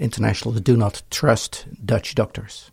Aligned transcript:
internationals 0.00 0.60
do 0.62 0.76
not 0.76 1.02
trust 1.10 1.66
Dutch 1.84 2.14
doctors. 2.14 2.70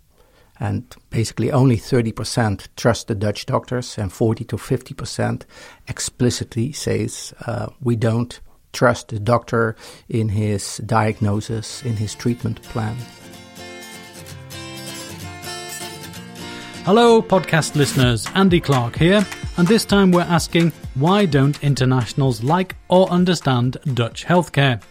And 0.60 0.83
basically, 1.12 1.52
only 1.52 1.78
30% 1.78 2.68
trust 2.76 3.08
the 3.08 3.16
Dutch 3.16 3.46
doctors, 3.46 3.96
and 3.98 4.12
40 4.12 4.44
to 4.46 4.58
50% 4.58 5.44
explicitly 5.88 6.71
says 6.71 7.34
uh, 7.46 7.68
we 7.79 7.96
don't 7.96 8.40
trust 8.74 9.10
the 9.10 9.20
doctor 9.20 9.76
in 10.10 10.29
his 10.29 10.78
diagnosis, 10.78 11.84
in 11.84 11.96
his 11.96 12.16
treatment 12.16 12.62
plan. 12.63 12.96
Hello, 16.85 17.21
podcast 17.21 17.75
listeners. 17.75 18.25
Andy 18.34 18.62
Clark 18.62 18.95
here, 18.98 19.27
and 19.57 19.67
this 19.67 19.85
time 19.85 20.12
we're 20.12 20.21
asking 20.21 20.71
why 20.95 21.25
don't 21.25 21.63
internationals 21.63 22.44
like 22.44 22.75
or 22.88 23.07
understand 23.09 23.77
Dutch 23.94 24.25
healthcare? 24.25 24.81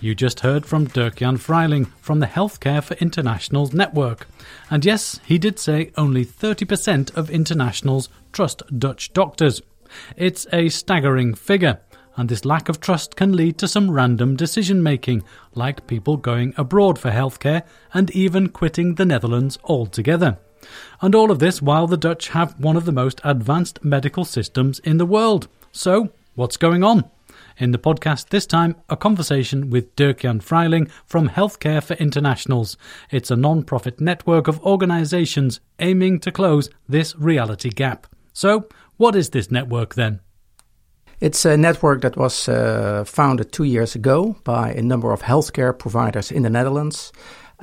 You 0.00 0.14
just 0.14 0.40
heard 0.40 0.66
from 0.66 0.84
Dirk-Jan 0.86 1.38
Freiling 1.38 1.86
from 2.00 2.20
the 2.20 2.26
Healthcare 2.26 2.82
for 2.82 2.94
Internationals 2.94 3.72
Network. 3.72 4.26
And 4.70 4.84
yes, 4.84 5.20
he 5.24 5.38
did 5.38 5.58
say 5.58 5.92
only 5.96 6.24
30% 6.24 7.16
of 7.16 7.30
internationals 7.30 8.08
trust 8.32 8.62
Dutch 8.78 9.12
doctors. 9.12 9.62
It's 10.16 10.46
a 10.52 10.68
staggering 10.68 11.34
figure, 11.34 11.80
and 12.16 12.28
this 12.28 12.44
lack 12.44 12.68
of 12.68 12.80
trust 12.80 13.16
can 13.16 13.32
lead 13.32 13.56
to 13.58 13.68
some 13.68 13.90
random 13.90 14.36
decision 14.36 14.82
making, 14.82 15.22
like 15.54 15.86
people 15.86 16.16
going 16.16 16.54
abroad 16.56 16.98
for 16.98 17.10
healthcare 17.10 17.62
and 17.92 18.10
even 18.10 18.48
quitting 18.48 18.96
the 18.96 19.06
Netherlands 19.06 19.58
altogether. 19.64 20.38
And 21.00 21.14
all 21.14 21.30
of 21.30 21.38
this 21.38 21.62
while 21.62 21.86
the 21.86 21.96
Dutch 21.96 22.28
have 22.28 22.58
one 22.58 22.76
of 22.76 22.84
the 22.84 22.92
most 22.92 23.20
advanced 23.24 23.84
medical 23.84 24.24
systems 24.24 24.80
in 24.80 24.98
the 24.98 25.06
world. 25.06 25.48
So, 25.72 26.10
what's 26.34 26.56
going 26.56 26.82
on? 26.82 27.10
In 27.56 27.70
the 27.70 27.78
podcast 27.78 28.30
this 28.30 28.46
time, 28.46 28.74
a 28.88 28.96
conversation 28.96 29.70
with 29.70 29.94
Dirk-Jan 29.94 30.40
Freiling 30.40 30.88
from 31.06 31.28
Healthcare 31.28 31.82
for 31.82 31.94
Internationals. 31.94 32.76
It's 33.10 33.30
a 33.30 33.36
non-profit 33.36 34.00
network 34.00 34.48
of 34.48 34.60
organizations 34.62 35.60
aiming 35.78 36.18
to 36.20 36.32
close 36.32 36.68
this 36.88 37.14
reality 37.16 37.70
gap. 37.70 38.08
So, 38.32 38.68
what 38.96 39.14
is 39.14 39.30
this 39.30 39.52
network 39.52 39.94
then? 39.94 40.20
It's 41.20 41.44
a 41.44 41.56
network 41.56 42.02
that 42.02 42.16
was 42.16 42.48
uh, 42.48 43.04
founded 43.06 43.52
two 43.52 43.64
years 43.64 43.94
ago 43.94 44.36
by 44.42 44.72
a 44.72 44.82
number 44.82 45.12
of 45.12 45.22
healthcare 45.22 45.78
providers 45.78 46.32
in 46.32 46.42
the 46.42 46.50
Netherlands 46.50 47.12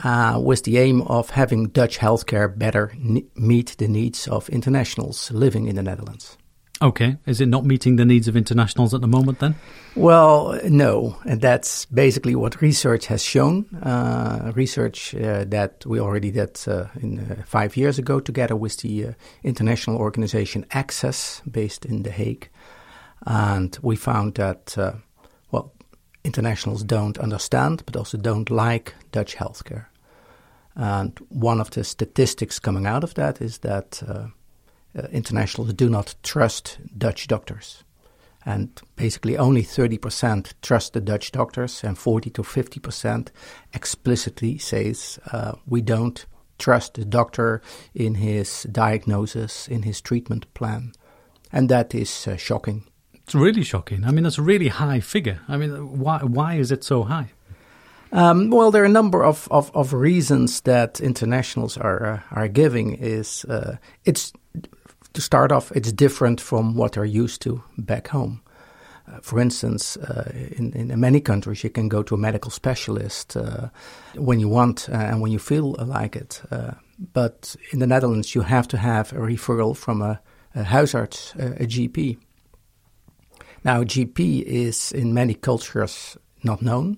uh, 0.04 0.40
with 0.42 0.64
the 0.64 0.78
aim 0.78 1.02
of 1.02 1.32
having 1.32 1.68
Dutch 1.68 2.00
healthcare 2.00 2.58
better 2.58 2.94
ne- 2.98 3.26
meet 3.36 3.76
the 3.78 3.90
needs 3.90 4.28
of 4.28 4.48
internationals 4.50 5.32
living 5.32 5.68
in 5.68 5.76
the 5.76 5.84
Netherlands. 5.84 6.38
Okay. 6.82 7.18
Is 7.28 7.40
it 7.40 7.48
not 7.48 7.64
meeting 7.64 7.98
the 7.98 8.06
needs 8.06 8.28
of 8.28 8.36
internationals 8.36 8.94
at 8.94 9.02
the 9.02 9.08
moment 9.08 9.38
then? 9.40 9.54
Well, 9.96 10.60
no. 10.64 11.16
And 11.26 11.40
that's 11.40 11.86
basically 11.86 12.34
what 12.34 12.60
research 12.62 13.06
has 13.06 13.24
shown. 13.24 13.66
Uh, 13.84 14.52
research 14.56 15.14
uh, 15.14 15.46
that 15.50 15.86
we 15.86 16.00
already 16.00 16.32
did 16.32 16.60
uh, 16.68 16.86
in, 17.00 17.20
uh, 17.20 17.44
five 17.46 17.78
years 17.78 18.00
ago 18.00 18.20
together 18.20 18.56
with 18.56 18.78
the 18.78 19.08
uh, 19.08 19.14
international 19.44 19.98
organization 19.98 20.66
Access 20.72 21.42
based 21.50 21.86
in 21.86 22.02
The 22.02 22.12
Hague. 22.12 22.50
And 23.28 23.78
we 23.84 23.96
found 23.96 24.36
that, 24.36 24.76
uh, 24.76 24.94
well, 25.52 25.72
internationals 26.24 26.84
don't 26.84 27.20
understand, 27.20 27.84
but 27.86 27.96
also 27.96 28.18
don't 28.18 28.50
like 28.50 28.96
Dutch 29.12 29.36
healthcare. 29.36 29.86
And 30.74 31.20
one 31.30 31.62
of 31.62 31.70
the 31.70 31.84
statistics 31.84 32.58
coming 32.58 32.88
out 32.88 33.04
of 33.04 33.14
that 33.16 33.40
is 33.40 33.60
that 33.60 34.02
uh, 34.98 35.08
internationals 35.12 35.74
do 35.74 35.90
not 35.90 36.16
trust 36.24 36.80
Dutch 36.98 37.28
doctors. 37.28 37.84
And 38.46 38.70
basically, 38.96 39.38
only 39.38 39.62
30% 39.62 40.54
trust 40.62 40.94
the 40.94 41.02
Dutch 41.02 41.32
doctors, 41.32 41.84
and 41.84 41.98
40 41.98 42.32
to 42.32 42.42
50% 42.42 43.28
explicitly 43.74 44.58
says 44.58 45.20
uh, 45.32 45.54
we 45.68 45.82
don't 45.82 46.26
trust 46.58 46.96
the 46.96 47.06
doctor 47.06 47.62
in 47.94 48.16
his 48.16 48.64
diagnosis, 48.72 49.68
in 49.68 49.84
his 49.84 50.02
treatment 50.02 50.52
plan. 50.54 50.94
And 51.52 51.70
that 51.70 51.94
is 51.94 52.28
uh, 52.28 52.38
shocking. 52.38 52.84
It's 53.14 53.36
really 53.36 53.64
shocking. 53.64 54.04
I 54.06 54.12
mean, 54.12 54.26
it's 54.26 54.38
a 54.38 54.42
really 54.44 54.70
high 54.70 55.02
figure. 55.02 55.40
I 55.48 55.58
mean, 55.58 56.00
why, 56.00 56.20
why 56.20 56.56
is 56.56 56.72
it 56.72 56.84
so 56.84 57.04
high? 57.04 57.32
Um, 58.12 58.50
well, 58.50 58.72
there 58.72 58.84
are 58.84 58.86
a 58.86 58.90
number 58.90 59.24
of, 59.24 59.48
of, 59.52 59.72
of 59.74 59.94
reasons 59.94 60.62
that 60.62 61.00
internationals 61.00 61.78
are 61.78 62.06
uh, 62.06 62.20
are 62.32 62.50
giving. 62.50 62.96
Is 62.96 63.46
uh, 63.46 63.78
it's 64.04 64.34
to 65.14 65.22
start 65.22 65.52
off, 65.52 65.72
it's 65.74 65.92
different 65.92 66.42
from 66.42 66.76
what 66.76 66.94
they're 66.94 67.06
used 67.06 67.42
to 67.42 67.64
back 67.78 68.08
home. 68.10 68.42
Uh, 69.08 69.20
for 69.22 69.40
instance, 69.40 69.98
uh, 69.98 70.32
in, 70.56 70.72
in 70.74 71.00
many 71.00 71.20
countries, 71.20 71.64
you 71.64 71.70
can 71.70 71.90
go 71.90 72.04
to 72.04 72.16
a 72.16 72.18
medical 72.18 72.52
specialist 72.52 73.36
uh, 73.36 73.70
when 74.16 74.40
you 74.40 74.48
want 74.48 74.88
uh, 74.90 74.96
and 74.96 75.22
when 75.22 75.32
you 75.32 75.40
feel 75.40 75.76
like 75.86 76.16
it. 76.16 76.42
Uh, 76.52 76.72
but 77.14 77.56
in 77.72 77.80
the 77.80 77.88
Netherlands, 77.88 78.36
you 78.36 78.42
have 78.42 78.68
to 78.70 78.78
have 78.78 79.12
a 79.14 79.18
referral 79.18 79.76
from 79.76 80.02
a, 80.02 80.22
a 80.56 80.64
huisarts, 80.64 81.36
a, 81.36 81.64
a 81.64 81.66
GP. 81.66 82.18
Now, 83.64 83.84
GP 83.84 84.44
is 84.44 84.92
in 84.92 85.14
many 85.14 85.34
cultures 85.34 86.18
not 86.44 86.62
known, 86.62 86.98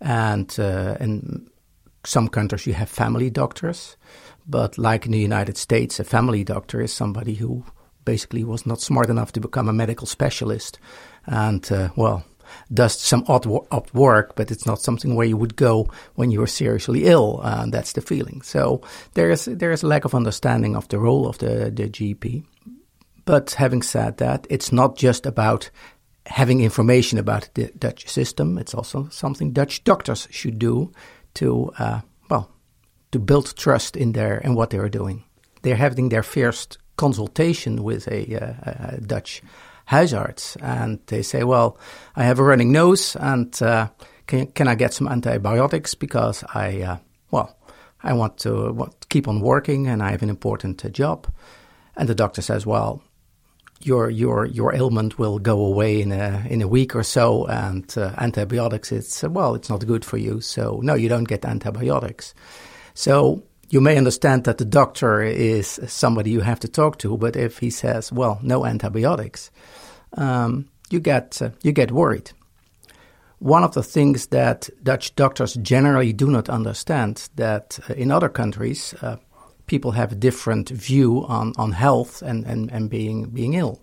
and 0.00 0.54
uh, 0.58 0.96
in 1.00 1.50
some 2.04 2.28
countries 2.28 2.66
you 2.66 2.74
have 2.74 2.88
family 2.88 3.30
doctors. 3.30 3.96
But 4.50 4.76
like 4.78 5.06
in 5.06 5.12
the 5.12 5.18
United 5.18 5.56
States, 5.56 6.00
a 6.00 6.04
family 6.04 6.42
doctor 6.44 6.80
is 6.80 6.92
somebody 6.92 7.34
who 7.34 7.64
basically 8.04 8.42
was 8.42 8.66
not 8.66 8.80
smart 8.80 9.08
enough 9.08 9.32
to 9.32 9.40
become 9.40 9.68
a 9.68 9.72
medical 9.72 10.06
specialist 10.06 10.78
and, 11.26 11.70
uh, 11.70 11.90
well, 11.96 12.24
does 12.72 12.98
some 12.98 13.24
odd, 13.28 13.46
odd, 13.70 13.88
work, 13.94 14.34
but 14.34 14.50
it's 14.50 14.66
not 14.66 14.80
something 14.80 15.14
where 15.14 15.26
you 15.26 15.36
would 15.36 15.54
go 15.54 15.88
when 16.16 16.32
you 16.32 16.42
are 16.42 16.48
seriously 16.48 17.04
ill. 17.04 17.40
And 17.44 17.72
that's 17.72 17.92
the 17.92 18.00
feeling. 18.00 18.42
So 18.42 18.82
there 19.14 19.30
is, 19.30 19.44
there 19.44 19.70
is 19.70 19.84
a 19.84 19.86
lack 19.86 20.04
of 20.04 20.16
understanding 20.16 20.74
of 20.74 20.88
the 20.88 20.98
role 20.98 21.28
of 21.28 21.38
the, 21.38 21.70
the 21.70 21.88
GP. 21.88 22.44
But 23.24 23.52
having 23.52 23.82
said 23.82 24.16
that, 24.16 24.48
it's 24.50 24.72
not 24.72 24.96
just 24.96 25.26
about 25.26 25.70
having 26.26 26.60
information 26.60 27.18
about 27.18 27.48
the 27.54 27.70
Dutch 27.78 28.08
system. 28.08 28.58
It's 28.58 28.74
also 28.74 29.08
something 29.10 29.52
Dutch 29.52 29.84
doctors 29.84 30.26
should 30.32 30.58
do 30.58 30.92
to 31.34 31.70
uh, 31.78 32.00
to 33.12 33.18
build 33.18 33.56
trust 33.56 33.96
in 33.96 34.12
their 34.12 34.38
and 34.38 34.56
what 34.56 34.70
they 34.70 34.78
are 34.78 34.88
doing. 34.88 35.24
They're 35.62 35.76
having 35.76 36.08
their 36.08 36.22
first 36.22 36.78
consultation 36.96 37.82
with 37.82 38.06
a, 38.08 38.36
uh, 38.36 38.96
a 38.96 39.00
Dutch 39.00 39.42
huisarts, 39.88 40.56
and 40.62 41.00
they 41.06 41.22
say, 41.22 41.44
"Well, 41.44 41.78
I 42.16 42.24
have 42.24 42.38
a 42.38 42.44
running 42.44 42.72
nose, 42.72 43.16
and 43.16 43.62
uh, 43.62 43.88
can 44.26 44.46
can 44.52 44.68
I 44.68 44.74
get 44.74 44.94
some 44.94 45.08
antibiotics 45.08 45.94
because 45.94 46.44
I 46.54 46.82
uh, 46.82 46.96
well 47.30 47.56
I 48.02 48.12
want 48.12 48.38
to 48.38 48.72
want, 48.72 49.08
keep 49.08 49.28
on 49.28 49.40
working 49.40 49.88
and 49.88 50.02
I 50.02 50.10
have 50.10 50.22
an 50.22 50.30
important 50.30 50.84
uh, 50.84 50.88
job." 50.88 51.26
And 51.96 52.08
the 52.08 52.14
doctor 52.14 52.42
says, 52.42 52.66
"Well." 52.66 53.02
Your 53.82 54.10
your 54.10 54.44
your 54.44 54.74
ailment 54.74 55.18
will 55.18 55.38
go 55.38 55.64
away 55.64 56.02
in 56.02 56.12
a 56.12 56.44
in 56.50 56.60
a 56.60 56.68
week 56.68 56.94
or 56.94 57.02
so, 57.02 57.46
and 57.46 57.90
uh, 57.96 58.12
antibiotics 58.18 58.92
it's 58.92 59.22
well 59.22 59.54
it's 59.54 59.70
not 59.70 59.86
good 59.86 60.04
for 60.04 60.18
you. 60.18 60.42
So 60.42 60.80
no, 60.82 60.92
you 60.92 61.08
don't 61.08 61.28
get 61.28 61.46
antibiotics. 61.46 62.34
So 63.00 63.42
you 63.70 63.80
may 63.80 63.96
understand 63.96 64.44
that 64.44 64.58
the 64.58 64.66
doctor 64.66 65.22
is 65.22 65.80
somebody 65.86 66.30
you 66.32 66.40
have 66.40 66.60
to 66.60 66.68
talk 66.68 66.98
to, 66.98 67.16
but 67.16 67.34
if 67.34 67.58
he 67.58 67.70
says, 67.70 68.12
"Well, 68.12 68.38
no 68.42 68.66
antibiotics," 68.66 69.50
um, 70.18 70.66
you 70.90 71.00
get 71.00 71.40
uh, 71.40 71.48
you 71.62 71.72
get 71.72 71.92
worried. 71.92 72.32
One 73.38 73.64
of 73.64 73.72
the 73.72 73.82
things 73.82 74.26
that 74.26 74.68
Dutch 74.82 75.16
doctors 75.16 75.54
generally 75.62 76.12
do 76.12 76.26
not 76.26 76.50
understand 76.50 77.30
that 77.36 77.78
uh, 77.88 77.94
in 77.94 78.10
other 78.10 78.28
countries 78.28 78.94
uh, 79.00 79.16
people 79.66 79.92
have 79.92 80.12
a 80.12 80.20
different 80.20 80.68
view 80.68 81.24
on, 81.26 81.54
on 81.56 81.72
health 81.72 82.20
and, 82.20 82.44
and, 82.46 82.70
and 82.70 82.90
being 82.90 83.30
being 83.30 83.54
ill 83.54 83.80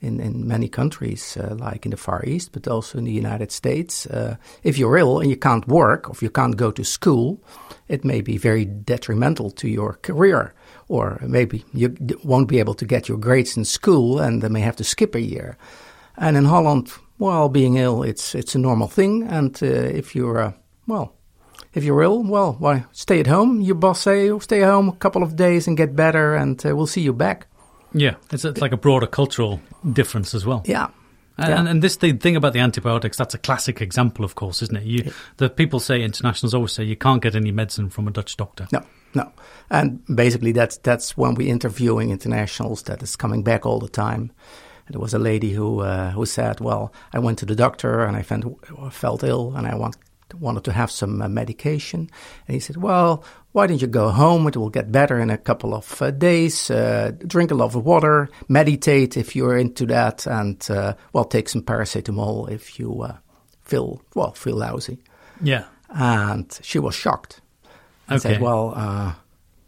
in, 0.00 0.20
in 0.20 0.46
many 0.46 0.68
countries, 0.68 1.36
uh, 1.36 1.54
like 1.58 1.84
in 1.84 1.90
the 1.90 1.96
Far 1.96 2.24
East, 2.24 2.52
but 2.52 2.68
also 2.68 2.98
in 2.98 3.04
the 3.04 3.12
United 3.12 3.50
States. 3.50 4.06
Uh, 4.06 4.36
if 4.62 4.78
you're 4.78 4.96
ill 4.96 5.20
and 5.20 5.30
you 5.30 5.36
can't 5.36 5.66
work 5.66 6.08
or 6.08 6.12
if 6.12 6.22
you 6.22 6.30
can't 6.30 6.56
go 6.56 6.70
to 6.70 6.84
school, 6.84 7.42
it 7.88 8.04
may 8.04 8.20
be 8.20 8.36
very 8.36 8.64
detrimental 8.64 9.50
to 9.52 9.68
your 9.68 9.94
career. 10.02 10.54
Or 10.88 11.18
maybe 11.22 11.64
you 11.72 11.94
won't 12.22 12.48
be 12.48 12.60
able 12.60 12.74
to 12.74 12.84
get 12.84 13.08
your 13.08 13.18
grades 13.18 13.56
in 13.56 13.64
school 13.64 14.20
and 14.20 14.42
they 14.42 14.48
may 14.48 14.60
have 14.60 14.76
to 14.76 14.84
skip 14.84 15.14
a 15.14 15.20
year. 15.20 15.56
And 16.16 16.36
in 16.36 16.44
Holland, 16.44 16.92
well, 17.18 17.48
being 17.48 17.76
ill, 17.76 18.02
it's, 18.02 18.34
it's 18.34 18.54
a 18.54 18.58
normal 18.58 18.88
thing. 18.88 19.22
And 19.24 19.60
uh, 19.62 19.66
if 19.66 20.14
you're, 20.14 20.38
uh, 20.38 20.52
well, 20.86 21.16
if 21.72 21.84
you're 21.84 22.02
ill, 22.02 22.22
well, 22.22 22.56
why 22.58 22.84
stay 22.92 23.20
at 23.20 23.26
home? 23.26 23.60
Your 23.60 23.74
boss 23.74 24.00
say, 24.00 24.36
stay 24.38 24.60
home 24.60 24.88
a 24.88 24.96
couple 24.96 25.22
of 25.22 25.36
days 25.36 25.66
and 25.66 25.76
get 25.76 25.94
better, 25.96 26.34
and 26.34 26.64
uh, 26.64 26.74
we'll 26.74 26.86
see 26.86 27.02
you 27.02 27.12
back. 27.12 27.48
Yeah, 27.96 28.16
it's, 28.30 28.44
it's 28.44 28.60
like 28.60 28.72
a 28.72 28.76
broader 28.76 29.06
cultural 29.06 29.60
difference 29.92 30.34
as 30.34 30.44
well. 30.44 30.62
Yeah. 30.66 30.88
And, 31.38 31.48
yeah. 31.48 31.70
and, 31.70 31.82
this 31.82 31.96
thing 31.96 32.36
about 32.36 32.52
the 32.54 32.60
antibiotics, 32.60 33.16
that's 33.16 33.34
a 33.34 33.38
classic 33.38 33.82
example, 33.82 34.24
of 34.24 34.34
course, 34.34 34.62
isn't 34.62 34.76
it? 34.76 34.84
You, 34.84 35.02
yeah. 35.06 35.12
The 35.36 35.50
people 35.50 35.80
say, 35.80 36.02
internationals 36.02 36.54
always 36.54 36.72
say, 36.72 36.84
you 36.84 36.96
can't 36.96 37.22
get 37.22 37.34
any 37.34 37.52
medicine 37.52 37.90
from 37.90 38.08
a 38.08 38.10
Dutch 38.10 38.36
doctor. 38.36 38.66
No, 38.72 38.82
no. 39.14 39.32
And 39.70 40.02
basically, 40.14 40.52
that's, 40.52 40.78
that's 40.78 41.16
when 41.16 41.34
we're 41.34 41.52
interviewing 41.52 42.10
internationals 42.10 42.82
that 42.84 43.02
is 43.02 43.16
coming 43.16 43.42
back 43.42 43.66
all 43.66 43.80
the 43.80 43.88
time. 43.88 44.32
And 44.86 44.94
there 44.94 45.00
was 45.00 45.12
a 45.12 45.18
lady 45.18 45.52
who, 45.52 45.80
uh, 45.80 46.12
who 46.12 46.24
said, 46.24 46.60
well, 46.60 46.92
I 47.12 47.18
went 47.18 47.38
to 47.40 47.46
the 47.46 47.56
doctor 47.56 48.04
and 48.04 48.16
I 48.16 48.22
felt, 48.22 48.64
felt 48.92 49.22
ill 49.22 49.54
and 49.56 49.66
I 49.66 49.74
want 49.74 49.96
wanted 50.34 50.64
to 50.64 50.72
have 50.72 50.90
some 50.90 51.22
uh, 51.22 51.28
medication. 51.28 52.10
And 52.46 52.54
he 52.54 52.60
said, 52.60 52.76
Well, 52.76 53.24
why 53.52 53.66
don't 53.66 53.80
you 53.80 53.86
go 53.88 54.10
home? 54.10 54.46
It 54.48 54.56
will 54.56 54.70
get 54.70 54.90
better 54.92 55.18
in 55.18 55.30
a 55.30 55.38
couple 55.38 55.74
of 55.74 56.02
uh, 56.02 56.10
days. 56.10 56.70
Uh, 56.70 57.12
drink 57.26 57.50
a 57.50 57.54
lot 57.54 57.74
of 57.74 57.84
water, 57.84 58.28
meditate 58.48 59.16
if 59.16 59.34
you're 59.36 59.56
into 59.56 59.86
that, 59.86 60.26
and, 60.26 60.66
uh, 60.70 60.94
well, 61.12 61.24
take 61.24 61.48
some 61.48 61.62
paracetamol 61.62 62.50
if 62.50 62.78
you 62.78 63.02
uh, 63.02 63.16
feel, 63.62 64.02
well, 64.14 64.32
feel 64.32 64.56
lousy. 64.56 64.98
Yeah. 65.40 65.64
And 65.88 66.58
she 66.62 66.78
was 66.78 66.94
shocked 66.94 67.40
and 68.08 68.18
Okay. 68.20 68.34
said, 68.34 68.42
Well, 68.42 68.72
uh, 68.76 69.14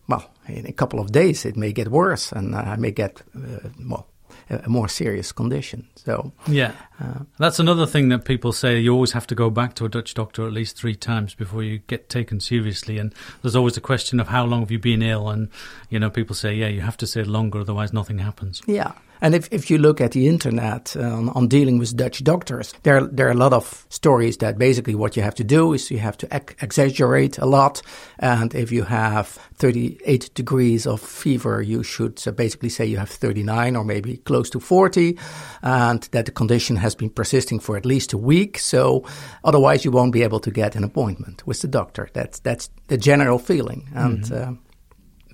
well, 0.08 0.28
in 0.49 0.66
a 0.66 0.72
couple 0.72 0.99
of 1.00 1.12
days 1.12 1.44
it 1.44 1.56
may 1.56 1.72
get 1.72 1.88
worse 1.88 2.32
and 2.32 2.55
I 2.56 2.76
may 2.76 2.90
get, 2.90 3.22
uh, 3.37 3.69
well, 3.88 4.07
a, 4.50 4.62
a 4.65 4.69
more 4.69 4.89
serious 4.89 5.33
condition. 5.33 5.87
So, 5.97 6.33
Yeah. 6.47 6.73
Uh, 7.00 7.21
That's 7.39 7.59
another 7.59 7.87
thing 7.87 8.09
that 8.09 8.25
people 8.25 8.53
say. 8.53 8.79
You 8.81 8.93
always 8.93 9.12
have 9.12 9.27
to 9.29 9.35
go 9.35 9.50
back 9.50 9.75
to 9.75 9.85
a 9.85 9.89
Dutch 9.89 10.15
doctor 10.15 10.47
at 10.47 10.53
least 10.53 10.77
three 10.77 10.97
times 10.97 11.35
before 11.35 11.62
you 11.62 11.79
get 11.87 12.09
taken 12.09 12.41
seriously. 12.41 12.99
And 12.99 13.15
there's 13.43 13.56
always 13.56 13.77
a 13.77 13.81
question 13.81 14.21
of 14.21 14.29
how 14.29 14.45
long 14.45 14.61
have 14.61 14.71
you 14.71 14.79
been 14.79 15.03
ill? 15.03 15.29
And, 15.29 15.49
you 15.91 15.99
know, 15.99 16.11
people 16.11 16.35
say, 16.35 16.55
yeah, 16.55 16.69
you 16.69 16.81
have 16.81 16.97
to 16.99 17.06
stay 17.06 17.23
longer, 17.25 17.61
otherwise 17.61 17.93
nothing 17.93 18.19
happens. 18.19 18.62
Yeah. 18.67 18.93
And 19.20 19.35
if, 19.35 19.49
if 19.50 19.70
you 19.70 19.79
look 19.79 20.00
at 20.00 20.12
the 20.12 20.29
internet 20.29 20.97
uh, 20.97 21.00
on, 21.00 21.29
on 21.31 21.49
dealing 21.49 21.79
with 21.79 21.97
Dutch 21.97 22.23
doctors, 22.23 22.75
there, 22.82 23.06
there 23.06 23.29
are 23.29 23.32
a 23.32 23.35
lot 23.35 23.53
of 23.53 23.87
stories 23.88 24.37
that 24.38 24.59
basically 24.59 24.94
what 24.94 25.17
you 25.17 25.23
have 25.23 25.35
to 25.37 25.44
do 25.44 25.73
is 25.73 25.91
you 25.91 25.99
have 25.99 26.17
to 26.19 26.35
ex- 26.35 26.55
exaggerate 26.61 27.38
a 27.38 27.47
lot. 27.47 27.82
And 28.19 28.55
if 28.55 28.70
you 28.70 28.85
have 28.85 29.29
38 29.55 30.31
degrees 30.35 30.87
of 30.87 31.00
fever, 31.00 31.62
you 31.62 31.82
should 31.82 32.23
uh, 32.26 32.31
basically 32.32 32.69
say 32.69 32.87
you 32.87 32.99
have 32.99 33.11
39 33.11 33.76
or 33.76 33.85
maybe 33.85 34.19
close 34.19 34.50
to 34.50 34.61
40 34.61 35.19
and 35.62 36.03
that 36.12 36.26
the 36.26 36.32
condition 36.32 36.76
has 36.76 36.94
been 36.94 37.11
persisting 37.11 37.59
for 37.61 37.76
at 37.76 37.85
least 37.85 38.12
a 38.12 38.19
week. 38.19 38.59
So 38.59 39.05
otherwise 39.44 39.85
you 39.85 39.91
won't 39.91 40.12
be 40.12 40.23
able 40.23 40.41
to 40.41 40.50
get 40.50 40.76
an 40.76 40.85
appointment 40.85 41.47
with 41.47 41.61
the 41.61 41.69
doctor. 41.69 42.09
That's, 42.12 42.38
that's 42.41 42.70
the 42.87 42.97
general 42.97 43.38
feeling. 43.38 43.88
And, 43.94 44.32
uh, 44.32 44.53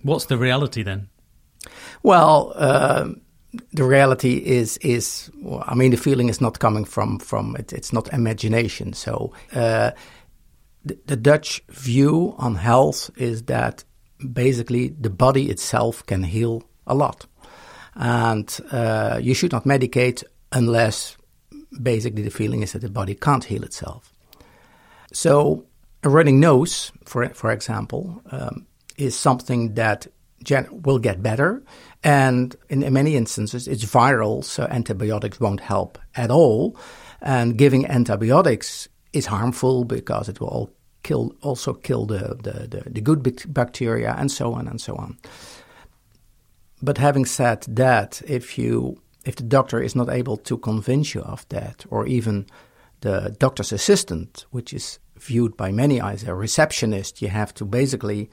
What's 0.02 0.26
the 0.26 0.36
reality 0.36 0.82
then? 0.82 1.08
well, 2.02 2.52
um 2.56 3.23
the 3.72 3.84
reality 3.84 4.36
is 4.44 4.78
is 4.78 5.30
I 5.66 5.74
mean 5.74 5.90
the 5.90 5.96
feeling 5.96 6.28
is 6.28 6.40
not 6.40 6.58
coming 6.58 6.84
from 6.84 7.18
from 7.18 7.56
it, 7.56 7.72
it's 7.72 7.92
not 7.92 8.12
imagination. 8.12 8.92
So 8.92 9.32
uh, 9.52 9.90
the, 10.84 10.98
the 11.06 11.16
Dutch 11.16 11.62
view 11.68 12.34
on 12.38 12.56
health 12.56 13.10
is 13.16 13.44
that 13.44 13.84
basically 14.32 14.88
the 14.88 15.10
body 15.10 15.50
itself 15.50 16.04
can 16.06 16.22
heal 16.22 16.62
a 16.86 16.94
lot, 16.94 17.26
and 17.94 18.60
uh, 18.70 19.18
you 19.22 19.34
should 19.34 19.52
not 19.52 19.64
medicate 19.64 20.24
unless 20.52 21.16
basically 21.82 22.22
the 22.22 22.30
feeling 22.30 22.62
is 22.62 22.72
that 22.72 22.82
the 22.82 22.90
body 22.90 23.14
can't 23.14 23.44
heal 23.44 23.64
itself. 23.64 24.12
So 25.12 25.66
a 26.02 26.08
running 26.08 26.40
nose, 26.40 26.92
for 27.04 27.28
for 27.30 27.50
example, 27.50 28.22
um, 28.30 28.66
is 28.96 29.16
something 29.16 29.74
that 29.74 30.06
gen- 30.44 30.68
will 30.70 30.98
get 30.98 31.22
better, 31.22 31.62
and 32.02 32.54
in, 32.68 32.82
in 32.82 32.92
many 32.92 33.16
instances 33.16 33.66
it's 33.66 33.84
viral, 33.84 34.44
so 34.44 34.64
antibiotics 34.64 35.40
won't 35.40 35.60
help 35.60 35.98
at 36.14 36.30
all. 36.30 36.76
And 37.20 37.56
giving 37.56 37.86
antibiotics 37.86 38.88
is 39.12 39.26
harmful 39.26 39.84
because 39.84 40.28
it 40.28 40.40
will 40.40 40.70
kill, 41.02 41.34
also 41.40 41.72
kill 41.72 42.06
the, 42.06 42.36
the, 42.42 42.68
the, 42.68 42.90
the 42.90 43.00
good 43.00 43.22
bac- 43.22 43.46
bacteria, 43.46 44.14
and 44.18 44.30
so 44.30 44.52
on 44.52 44.68
and 44.68 44.80
so 44.80 44.94
on. 44.96 45.16
But 46.82 46.98
having 46.98 47.24
said 47.24 47.62
that, 47.68 48.20
if 48.26 48.58
you 48.58 49.00
if 49.24 49.36
the 49.36 49.42
doctor 49.42 49.80
is 49.80 49.94
not 49.94 50.10
able 50.10 50.36
to 50.36 50.58
convince 50.58 51.14
you 51.14 51.22
of 51.22 51.48
that, 51.48 51.86
or 51.88 52.06
even 52.06 52.46
the 53.00 53.34
doctor's 53.38 53.72
assistant, 53.72 54.44
which 54.50 54.72
is 54.72 54.98
viewed 55.16 55.56
by 55.56 55.72
many 55.72 56.00
as 56.00 56.24
a 56.24 56.34
receptionist, 56.34 57.22
you 57.22 57.28
have 57.28 57.54
to 57.54 57.64
basically 57.64 58.28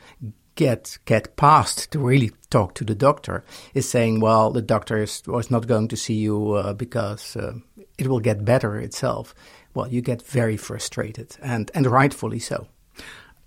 get 0.62 1.00
get 1.06 1.36
past 1.36 1.92
to 1.92 2.00
really 2.00 2.32
talk 2.50 2.74
to 2.76 2.86
the 2.86 2.96
doctor. 2.96 3.44
Is 3.74 3.90
saying, 3.90 4.22
well, 4.22 4.52
the 4.52 4.62
doctor 4.62 5.02
is 5.02 5.24
was 5.26 5.50
not 5.50 5.68
going 5.68 5.90
to 5.90 5.96
see 5.96 6.14
you 6.14 6.54
uh, 6.54 6.74
because 6.74 7.36
uh, 7.36 7.54
it 7.98 8.08
will 8.08 8.20
get 8.20 8.46
better 8.46 8.80
itself. 8.80 9.34
Well, 9.74 9.88
you 9.88 10.02
get 10.02 10.22
very 10.22 10.58
frustrated, 10.58 11.38
and 11.42 11.72
and 11.74 11.86
rightfully 11.88 12.40
so. 12.40 12.68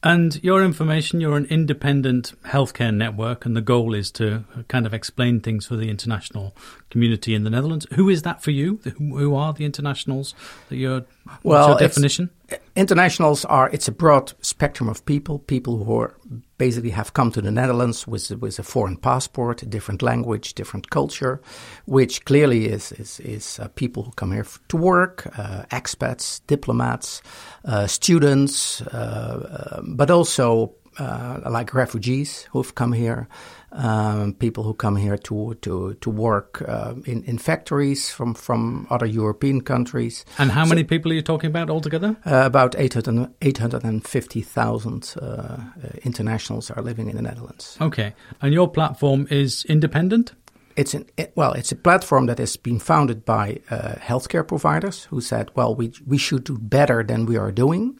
And 0.03 0.39
your 0.45 0.63
information, 0.63 1.23
you're 1.23 1.39
an 1.39 1.47
independent 1.47 2.35
healthcare 2.45 2.93
network, 2.95 3.47
and 3.47 3.57
the 3.57 3.63
goal 3.63 3.95
is 3.95 4.11
to 4.13 4.45
kind 4.69 4.85
of 4.87 4.93
explain 4.93 5.41
things 5.41 5.67
for 5.67 5.77
the 5.77 5.89
international 5.89 6.53
community 6.91 7.35
in 7.35 7.45
the 7.45 7.51
Netherlands. 7.51 7.87
Who 7.95 8.11
is 8.11 8.21
that 8.23 8.43
for 8.43 8.51
you? 8.51 8.81
Who 8.99 9.35
are 9.35 9.55
the 9.55 9.65
internationals 9.65 10.35
that 10.69 10.77
you're? 10.77 11.07
What's 11.25 11.45
Well, 11.45 11.69
your 11.69 11.79
definition? 11.79 12.29
Internationals 12.77 13.45
are 13.45 13.71
it's 13.71 13.89
a 13.89 13.93
broad 13.93 14.33
spectrum 14.41 14.89
of 14.89 15.05
people, 15.05 15.39
people 15.39 15.85
who 15.85 16.01
are 16.01 16.15
basically 16.59 16.91
have 16.91 17.13
come 17.13 17.31
to 17.33 17.41
the 17.41 17.51
Netherlands 17.51 18.07
with 18.07 18.31
with 18.41 18.59
a 18.59 18.63
foreign 18.63 18.97
passport, 18.97 19.63
a 19.63 19.67
different 19.67 20.03
language, 20.03 20.55
different 20.55 20.91
culture, 20.91 21.41
which 21.87 22.25
clearly 22.25 22.67
is 22.67 22.93
is, 22.93 23.21
is 23.21 23.59
uh, 23.59 23.69
people 23.75 24.03
who 24.03 24.13
come 24.13 24.33
here 24.33 24.47
to 24.69 24.77
work, 24.77 25.27
uh, 25.39 25.65
expats, 25.71 26.41
diplomats, 26.47 27.23
uh, 27.65 27.87
students, 27.87 28.83
uh, 28.83 29.77
um, 29.79 29.97
but 29.97 30.11
also 30.11 30.75
uh, 30.99 31.41
like 31.51 31.75
refugees 31.75 32.49
who've 32.53 32.75
come 32.75 32.93
here, 32.93 33.29
um, 33.73 34.35
people 34.35 34.63
who 34.65 34.75
come 34.75 34.97
here 34.97 35.17
to 35.19 35.55
to 35.61 35.95
to 35.95 36.11
work 36.11 36.63
uh, 36.69 36.95
in 37.05 37.23
in 37.25 37.39
factories 37.39 38.11
from 38.11 38.35
from 38.35 38.87
other 38.91 39.07
European 39.07 39.61
countries. 39.61 40.25
And 40.39 40.51
how 40.51 40.65
many 40.65 40.85
people 40.85 41.11
are 41.11 41.15
you 41.15 41.23
talking 41.23 41.51
about 41.51 41.71
altogether? 41.71 42.17
Uh, 42.27 42.43
about 42.47 42.75
800 42.79 43.31
850,000 43.43 45.15
uh, 45.17 45.25
uh, 45.25 45.59
internationals 46.05 46.71
are 46.71 46.83
living 46.83 47.11
in 47.11 47.17
the 47.17 47.23
Netherlands. 47.23 47.77
Okay. 47.81 48.15
And 48.41 48.53
your 48.53 48.71
platform 48.71 49.27
is 49.31 49.65
independent? 49.65 50.33
It's 50.77 50.95
an 50.95 51.07
it, 51.17 51.33
well, 51.37 51.53
it's 51.53 51.73
a 51.73 51.77
platform 51.77 52.27
that 52.27 52.39
has 52.39 52.57
been 52.57 52.81
founded 52.81 53.25
by 53.25 53.61
uh, 53.71 53.95
healthcare 54.01 54.47
providers 54.47 55.05
who 55.11 55.21
said, 55.21 55.51
well, 55.55 55.75
we 55.75 55.93
we 56.07 56.19
should 56.19 56.45
do 56.45 56.59
better 56.59 57.05
than 57.05 57.27
we 57.27 57.37
are 57.37 57.53
doing, 57.53 57.99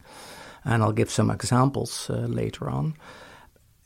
and 0.65 0.83
I'll 0.83 0.91
give 0.91 1.09
some 1.09 1.29
examples 1.29 2.09
uh, 2.09 2.13
later 2.27 2.69
on. 2.69 2.95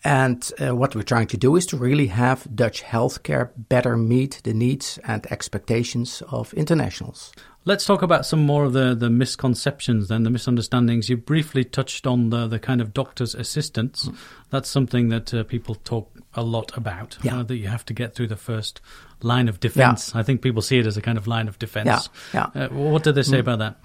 And 0.01 0.49
uh, 0.59 0.73
what 0.75 0.95
we're 0.95 1.03
trying 1.03 1.27
to 1.27 1.37
do 1.37 1.57
is 1.57 1.65
to 1.67 1.77
really 1.77 2.07
have 2.07 2.47
Dutch 2.55 2.81
healthcare 2.83 3.49
better 3.57 3.97
meet 3.97 4.39
the 4.45 4.53
needs 4.53 4.97
and 5.03 5.29
expectations 5.29 6.23
of 6.31 6.53
internationals. 6.53 7.33
Let's 7.65 7.85
talk 7.85 8.01
about 8.01 8.25
some 8.25 8.45
more 8.45 8.63
of 8.63 8.71
the, 8.71 8.95
the 8.95 9.09
misconceptions 9.09 10.07
then, 10.07 10.23
the 10.23 10.29
misunderstandings. 10.29 11.09
You 11.09 11.17
briefly 11.17 11.65
touched 11.65 12.07
on 12.07 12.29
the, 12.29 12.47
the 12.47 12.59
kind 12.59 12.79
of 12.79 12.93
doctor's 12.93 13.35
assistants. 13.35 14.07
Mm. 14.07 14.15
That's 14.49 14.69
something 14.69 15.09
that 15.09 15.33
uh, 15.33 15.43
people 15.43 15.75
talk 15.75 16.09
a 16.33 16.43
lot 16.43 16.75
about, 16.77 17.17
Yeah. 17.21 17.39
uh, 17.39 17.43
that 17.43 17.57
you 17.57 17.67
have 17.67 17.83
to 17.87 17.93
get 17.93 18.15
through 18.15 18.27
the 18.27 18.37
first 18.37 18.79
line 19.21 19.49
of 19.49 19.59
defense. 19.59 20.13
Yeah. 20.15 20.21
I 20.21 20.23
think 20.23 20.41
people 20.41 20.61
see 20.61 20.79
it 20.79 20.87
as 20.87 20.95
a 20.95 21.01
kind 21.01 21.17
of 21.17 21.27
line 21.27 21.49
of 21.49 21.59
defense. 21.59 22.07
Yeah, 22.33 22.47
Uh, 22.55 22.69
what 22.69 23.03
do 23.03 23.11
they 23.11 23.23
say 23.23 23.39
about 23.39 23.59
that? 23.59 23.75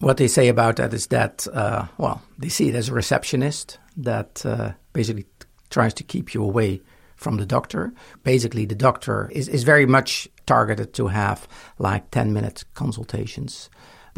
What 0.00 0.16
they 0.16 0.28
say 0.28 0.48
about 0.48 0.76
that 0.76 0.94
is 0.94 1.08
that, 1.08 1.46
uh, 1.52 1.86
well, 1.98 2.22
they 2.38 2.48
see 2.48 2.68
it 2.68 2.74
as 2.74 2.88
a 2.88 2.94
receptionist 2.94 3.78
that 3.96 4.44
uh, 4.46 4.72
basically 4.92 5.26
tries 5.70 5.92
to 5.94 6.04
keep 6.04 6.34
you 6.34 6.42
away 6.42 6.80
from 7.16 7.36
the 7.36 7.46
doctor. 7.46 7.92
Basically, 8.22 8.64
the 8.64 8.76
doctor 8.76 9.28
is, 9.32 9.48
is 9.48 9.64
very 9.64 9.86
much 9.86 10.28
targeted 10.46 10.94
to 10.94 11.08
have 11.08 11.48
like 11.78 12.10
10 12.10 12.32
minute 12.32 12.64
consultations. 12.74 13.68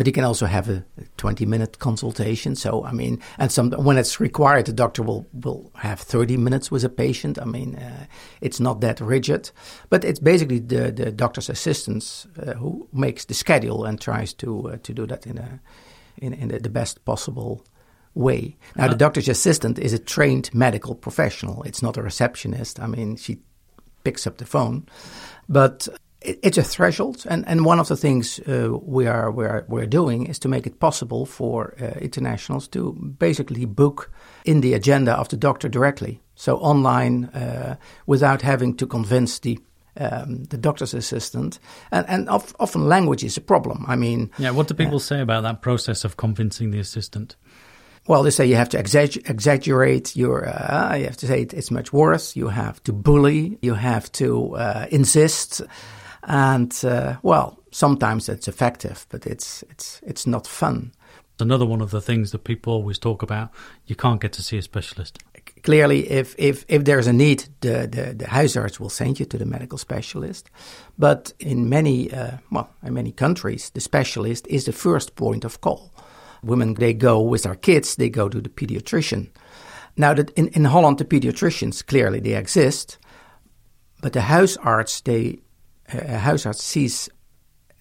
But 0.00 0.07
you 0.07 0.14
can 0.14 0.25
also 0.25 0.47
have 0.47 0.71
a 0.71 0.83
20 1.19 1.45
minute 1.45 1.78
consultation. 1.78 2.57
So, 2.57 2.87
I 2.87 2.90
mean, 2.90 3.21
and 3.37 3.52
some, 3.52 3.71
when 3.73 3.99
it's 3.99 4.19
required, 4.19 4.64
the 4.64 4.73
doctor 4.73 5.02
will, 5.02 5.26
will 5.35 5.71
have 5.75 6.00
30 6.00 6.38
minutes 6.38 6.71
with 6.71 6.85
a 6.85 6.88
patient. 6.88 7.38
I 7.38 7.45
mean, 7.45 7.75
uh, 7.75 8.07
it's 8.40 8.59
not 8.61 8.80
that 8.80 8.99
rigid, 9.02 9.50
but 9.90 10.02
it's 10.02 10.19
basically 10.19 10.59
the, 10.59 10.90
the 10.90 11.12
doctor's 11.12 11.50
assistants 11.50 12.26
uh, 12.38 12.54
who 12.54 12.88
makes 12.95 13.26
the 13.26 13.35
schedule 13.35 13.85
and 13.85 14.00
tries 14.00 14.33
to, 14.33 14.71
uh, 14.71 14.78
to 14.85 14.95
do 14.95 15.07
that 15.07 15.26
in 15.26 15.37
a, 15.37 15.61
in, 16.16 16.33
in 16.33 16.49
the, 16.49 16.71
best 16.71 17.04
possible 17.04 17.62
way. 18.14 18.57
Now, 18.76 18.88
the 18.88 18.97
doctor's 18.97 19.28
assistant 19.28 19.78
is 19.78 19.92
a 19.92 19.99
trained 19.99 20.49
medical 20.54 20.95
professional. 20.95 21.62
It's 21.64 21.83
not 21.83 21.99
a 21.99 22.02
receptionist. 22.02 22.80
I 22.80 22.87
mean, 22.87 23.16
she 23.16 23.42
picks 24.02 24.26
up 24.26 24.38
the 24.38 24.47
phone, 24.47 24.87
but 25.47 25.88
it's 26.22 26.58
a 26.58 26.62
threshold. 26.62 27.24
And, 27.28 27.46
and 27.48 27.64
one 27.64 27.80
of 27.80 27.88
the 27.88 27.96
things 27.96 28.38
uh, 28.40 28.70
we 28.82 29.06
are 29.06 29.30
we're, 29.30 29.64
we're 29.68 29.86
doing 29.86 30.26
is 30.26 30.38
to 30.40 30.48
make 30.48 30.66
it 30.66 30.78
possible 30.78 31.26
for 31.26 31.74
uh, 31.80 31.98
internationals 32.00 32.68
to 32.68 32.92
basically 33.18 33.64
book 33.64 34.10
in 34.44 34.60
the 34.60 34.74
agenda 34.74 35.12
of 35.12 35.28
the 35.28 35.36
doctor 35.36 35.68
directly, 35.68 36.20
so 36.34 36.56
online 36.58 37.26
uh, 37.26 37.76
without 38.06 38.42
having 38.42 38.76
to 38.76 38.86
convince 38.86 39.38
the 39.40 39.58
um, 39.96 40.44
the 40.44 40.56
doctor's 40.56 40.94
assistant, 40.94 41.58
and, 41.90 42.08
and 42.08 42.28
of, 42.28 42.54
often 42.60 42.88
language 42.88 43.24
is 43.24 43.36
a 43.36 43.40
problem. 43.40 43.84
I 43.88 43.96
mean, 43.96 44.30
Yeah, 44.38 44.52
what 44.52 44.68
do 44.68 44.74
people 44.74 45.00
say 45.00 45.20
about 45.20 45.42
that 45.42 45.62
process 45.62 46.04
of 46.04 46.16
convincing 46.16 46.70
the 46.70 46.78
assistant? 46.78 47.36
Well, 48.06 48.22
they 48.22 48.30
say 48.30 48.46
you 48.46 48.56
have 48.56 48.68
to 48.70 48.78
exag- 48.78 49.28
exaggerate 49.28 50.16
your. 50.16 50.48
Uh, 50.48 50.94
you 50.96 51.04
have 51.04 51.16
to 51.18 51.26
say 51.26 51.42
it, 51.42 51.52
it's 51.52 51.70
much 51.70 51.92
worse. 51.92 52.34
You 52.34 52.48
have 52.48 52.82
to 52.84 52.92
bully. 52.92 53.58
You 53.62 53.74
have 53.74 54.10
to 54.12 54.56
uh, 54.56 54.86
insist, 54.90 55.60
and 56.22 56.84
uh, 56.84 57.16
well, 57.22 57.58
sometimes 57.70 58.28
it's 58.28 58.48
effective, 58.48 59.06
but 59.08 59.26
it's 59.26 59.62
it's 59.70 60.00
it's 60.02 60.26
not 60.26 60.46
fun. 60.46 60.92
Another 61.40 61.64
one 61.66 61.80
of 61.80 61.90
the 61.90 62.02
things 62.02 62.32
that 62.32 62.44
people 62.44 62.72
always 62.72 62.98
talk 62.98 63.22
about, 63.22 63.50
you 63.86 63.96
can't 63.96 64.20
get 64.20 64.32
to 64.34 64.42
see 64.42 64.58
a 64.58 64.62
specialist. 64.62 65.18
Clearly, 65.62 66.10
if, 66.10 66.34
if, 66.38 66.64
if 66.68 66.84
there's 66.84 67.06
a 67.06 67.12
need, 67.12 67.44
the, 67.60 67.88
the, 67.90 68.14
the 68.14 68.24
huisarts 68.26 68.78
will 68.78 68.90
send 68.90 69.18
you 69.18 69.26
to 69.26 69.38
the 69.38 69.46
medical 69.46 69.78
specialist. 69.78 70.50
But 70.98 71.32
in 71.38 71.68
many, 71.68 72.12
uh, 72.12 72.38
well, 72.50 72.68
in 72.82 72.94
many 72.94 73.12
countries, 73.12 73.70
the 73.70 73.80
specialist 73.80 74.46
is 74.48 74.64
the 74.64 74.72
first 74.72 75.16
point 75.16 75.44
of 75.44 75.60
call. 75.60 75.92
Women, 76.42 76.74
they 76.74 76.94
go 76.94 77.20
with 77.20 77.42
their 77.42 77.56
kids, 77.56 77.96
they 77.96 78.10
go 78.10 78.28
to 78.28 78.40
the 78.40 78.48
pediatrician. 78.48 79.30
Now, 79.96 80.14
that 80.14 80.30
in, 80.30 80.48
in 80.48 80.66
Holland, 80.66 80.98
the 80.98 81.04
pediatricians, 81.04 81.86
clearly 81.86 82.20
they 82.20 82.34
exist, 82.34 82.98
but 84.02 84.12
the 84.12 84.20
huisarts 84.20 85.02
they, 85.02 85.40
uh, 85.92 86.18
huisarts 86.20 86.61
sees, 86.61 87.09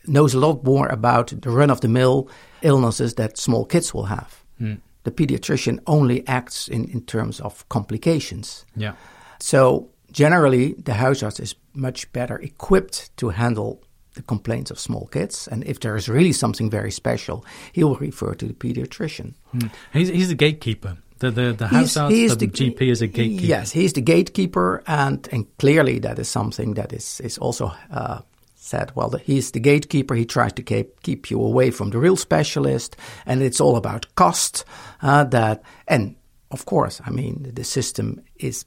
knows 0.06 0.34
a 0.34 0.40
lot 0.40 0.64
more 0.64 0.88
about 0.88 1.34
the 1.42 1.50
run-of-the-mill 1.50 2.30
illnesses 2.62 3.14
that 3.16 3.38
small 3.38 3.66
kids 3.66 3.94
will 3.94 4.06
have. 4.06 4.44
Mm. 4.60 4.80
The 5.04 5.12
pediatrician 5.12 5.80
only 5.86 6.28
acts 6.28 6.68
in, 6.68 6.86
in 6.92 7.02
terms 7.02 7.40
of 7.40 7.68
complications. 7.70 8.66
Yeah. 8.76 8.94
So 9.40 9.90
generally, 10.12 10.74
the 10.74 10.94
huisarts 10.94 11.40
is 11.40 11.56
much 11.74 12.12
better 12.12 12.38
equipped 12.38 13.16
to 13.18 13.30
handle 13.30 13.82
the 14.16 14.22
complaints 14.24 14.72
of 14.72 14.80
small 14.80 15.08
kids. 15.08 15.48
And 15.48 15.64
if 15.64 15.80
there 15.80 15.96
is 15.96 16.10
really 16.10 16.34
something 16.34 16.70
very 16.70 16.92
special, 16.92 17.46
he 17.72 17.84
will 17.84 17.96
refer 17.96 18.34
to 18.36 18.46
the 18.46 18.54
pediatrician. 18.54 19.36
Mm. 19.56 19.72
He's, 19.94 20.10
he's 20.10 20.28
the 20.28 20.36
gatekeeper. 20.36 20.98
The 21.20 21.32
the, 21.32 21.54
the 21.54 21.68
house 21.68 21.96
he's, 22.10 22.38
the, 22.38 22.48
the, 22.48 22.48
GP 22.48 22.82
is 22.82 23.02
a 23.02 23.08
gatekeeper. 23.08 23.46
Yes, 23.46 23.72
he's 23.72 23.94
the 23.94 24.02
gatekeeper, 24.02 24.82
and 24.88 25.28
and 25.32 25.46
clearly 25.58 26.00
that 26.00 26.18
is 26.18 26.30
something 26.30 26.76
that 26.76 26.94
is 26.94 27.20
is 27.20 27.38
also 27.38 27.74
uh, 27.92 28.22
said. 28.56 28.92
Well, 28.96 29.12
he's 29.12 29.52
the 29.52 29.60
gatekeeper. 29.60 30.16
He 30.16 30.26
tries 30.26 30.54
to 30.54 30.64
keep 30.64 31.02
keep 31.04 31.30
you 31.30 31.42
away 31.42 31.72
from 31.72 31.90
the 31.90 31.98
real 31.98 32.16
specialist, 32.16 32.96
and 33.26 33.42
it's 33.42 33.60
all 33.60 33.76
about 33.76 34.16
cost. 34.16 34.64
Uh, 35.02 35.26
that 35.26 35.62
and 35.88 36.16
of 36.52 36.66
course, 36.66 37.02
I 37.06 37.10
mean 37.10 37.52
the 37.54 37.64
system 37.66 38.22
is 38.38 38.66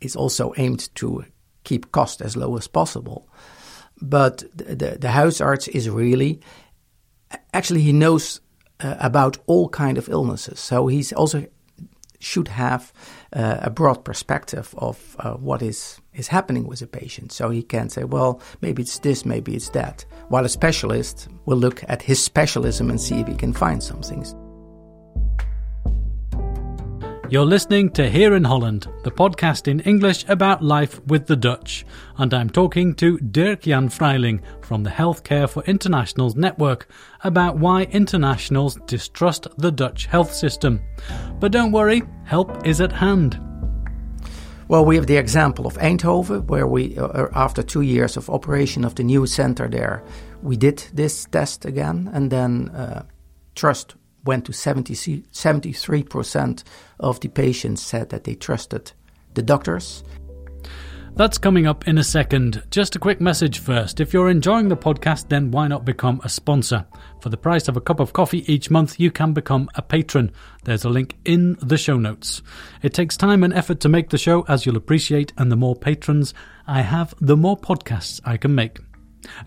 is 0.00 0.14
also 0.14 0.52
aimed 0.58 0.94
to 0.94 1.24
keep 1.64 1.90
cost 1.90 2.22
as 2.22 2.36
low 2.36 2.56
as 2.56 2.68
possible. 2.68 3.28
But 4.00 4.44
the 4.54 4.76
the, 4.76 4.98
the 4.98 5.08
huisarts 5.08 5.68
is 5.68 5.90
really 5.90 6.40
actually 7.52 7.82
he 7.82 7.92
knows 7.92 8.40
uh, 8.80 8.96
about 8.98 9.38
all 9.46 9.68
kind 9.68 9.98
of 9.98 10.08
illnesses. 10.08 10.60
So 10.60 10.86
he's 10.86 11.12
also 11.12 11.46
should 12.20 12.48
have 12.48 12.92
uh, 13.32 13.58
a 13.60 13.70
broad 13.70 14.04
perspective 14.04 14.74
of 14.78 15.16
uh, 15.20 15.34
what 15.34 15.62
is 15.62 16.00
is 16.14 16.28
happening 16.28 16.66
with 16.66 16.82
a 16.82 16.86
patient. 16.86 17.32
So 17.32 17.50
he 17.50 17.62
can 17.62 17.88
say, 17.88 18.04
well, 18.04 18.40
maybe 18.60 18.82
it's 18.82 18.98
this, 18.98 19.24
maybe 19.24 19.54
it's 19.54 19.70
that. 19.70 20.04
While 20.28 20.44
a 20.44 20.48
specialist 20.48 21.28
will 21.46 21.58
look 21.58 21.84
at 21.88 22.02
his 22.02 22.22
specialism 22.22 22.90
and 22.90 23.00
see 23.00 23.20
if 23.20 23.28
he 23.28 23.34
can 23.34 23.52
find 23.52 23.82
some 23.82 24.02
things. 24.02 24.34
You're 27.30 27.44
listening 27.44 27.90
to 27.90 28.08
Here 28.08 28.34
in 28.34 28.44
Holland, 28.44 28.86
the 29.04 29.10
podcast 29.10 29.68
in 29.68 29.80
English 29.80 30.24
about 30.28 30.64
life 30.64 30.98
with 31.08 31.26
the 31.26 31.36
Dutch, 31.36 31.84
and 32.16 32.32
I'm 32.32 32.48
talking 32.48 32.94
to 32.94 33.18
Dirk 33.18 33.60
Jan 33.60 33.90
Freiling 33.90 34.40
from 34.62 34.82
the 34.82 34.88
Healthcare 34.88 35.46
for 35.46 35.62
Internationals 35.64 36.36
network 36.36 36.88
about 37.22 37.58
why 37.58 37.82
internationals 37.82 38.78
distrust 38.86 39.46
the 39.58 39.70
Dutch 39.70 40.06
health 40.06 40.32
system. 40.32 40.80
But 41.38 41.52
don't 41.52 41.70
worry, 41.70 42.00
help 42.24 42.66
is 42.66 42.80
at 42.80 42.92
hand. 42.92 43.38
Well, 44.68 44.86
we 44.86 44.96
have 44.96 45.06
the 45.06 45.18
example 45.18 45.66
of 45.66 45.76
Eindhoven, 45.76 46.46
where 46.46 46.66
we, 46.66 46.96
uh, 46.96 47.08
uh 47.08 47.28
after 47.34 47.62
two 47.62 47.82
years 47.82 48.16
of 48.16 48.30
operation 48.30 48.86
of 48.86 48.94
the 48.94 49.04
new 49.04 49.26
center 49.26 49.68
there, 49.68 50.02
we 50.42 50.56
did 50.56 50.78
this 50.94 51.26
test 51.26 51.66
again, 51.66 52.08
and 52.14 52.30
then 52.30 52.70
uh, 52.70 53.02
trust 53.54 53.96
went 54.28 54.44
to 54.44 54.52
70, 54.52 54.94
73% 54.94 56.62
of 57.00 57.18
the 57.20 57.28
patients 57.28 57.82
said 57.82 58.10
that 58.10 58.24
they 58.24 58.34
trusted 58.34 58.92
the 59.32 59.42
doctors. 59.42 60.04
That's 61.16 61.38
coming 61.38 61.66
up 61.66 61.88
in 61.88 61.96
a 61.96 62.04
second. 62.04 62.62
Just 62.70 62.94
a 62.94 62.98
quick 62.98 63.22
message 63.22 63.58
first. 63.58 64.00
If 64.00 64.12
you're 64.12 64.28
enjoying 64.28 64.68
the 64.68 64.76
podcast, 64.76 65.30
then 65.30 65.50
why 65.50 65.66
not 65.66 65.86
become 65.86 66.20
a 66.22 66.28
sponsor? 66.28 66.84
For 67.22 67.30
the 67.30 67.38
price 67.38 67.68
of 67.68 67.78
a 67.78 67.80
cup 67.80 68.00
of 68.00 68.12
coffee 68.12 68.44
each 68.52 68.70
month, 68.70 69.00
you 69.00 69.10
can 69.10 69.32
become 69.32 69.70
a 69.74 69.80
patron. 69.82 70.30
There's 70.62 70.84
a 70.84 70.90
link 70.90 71.16
in 71.24 71.56
the 71.62 71.78
show 71.78 71.96
notes. 71.96 72.42
It 72.82 72.92
takes 72.92 73.16
time 73.16 73.42
and 73.42 73.54
effort 73.54 73.80
to 73.80 73.88
make 73.88 74.10
the 74.10 74.18
show, 74.18 74.42
as 74.42 74.66
you'll 74.66 74.76
appreciate, 74.76 75.32
and 75.38 75.50
the 75.50 75.56
more 75.56 75.74
patrons 75.74 76.34
I 76.66 76.82
have, 76.82 77.14
the 77.18 77.36
more 77.36 77.56
podcasts 77.56 78.20
I 78.26 78.36
can 78.36 78.54
make. 78.54 78.78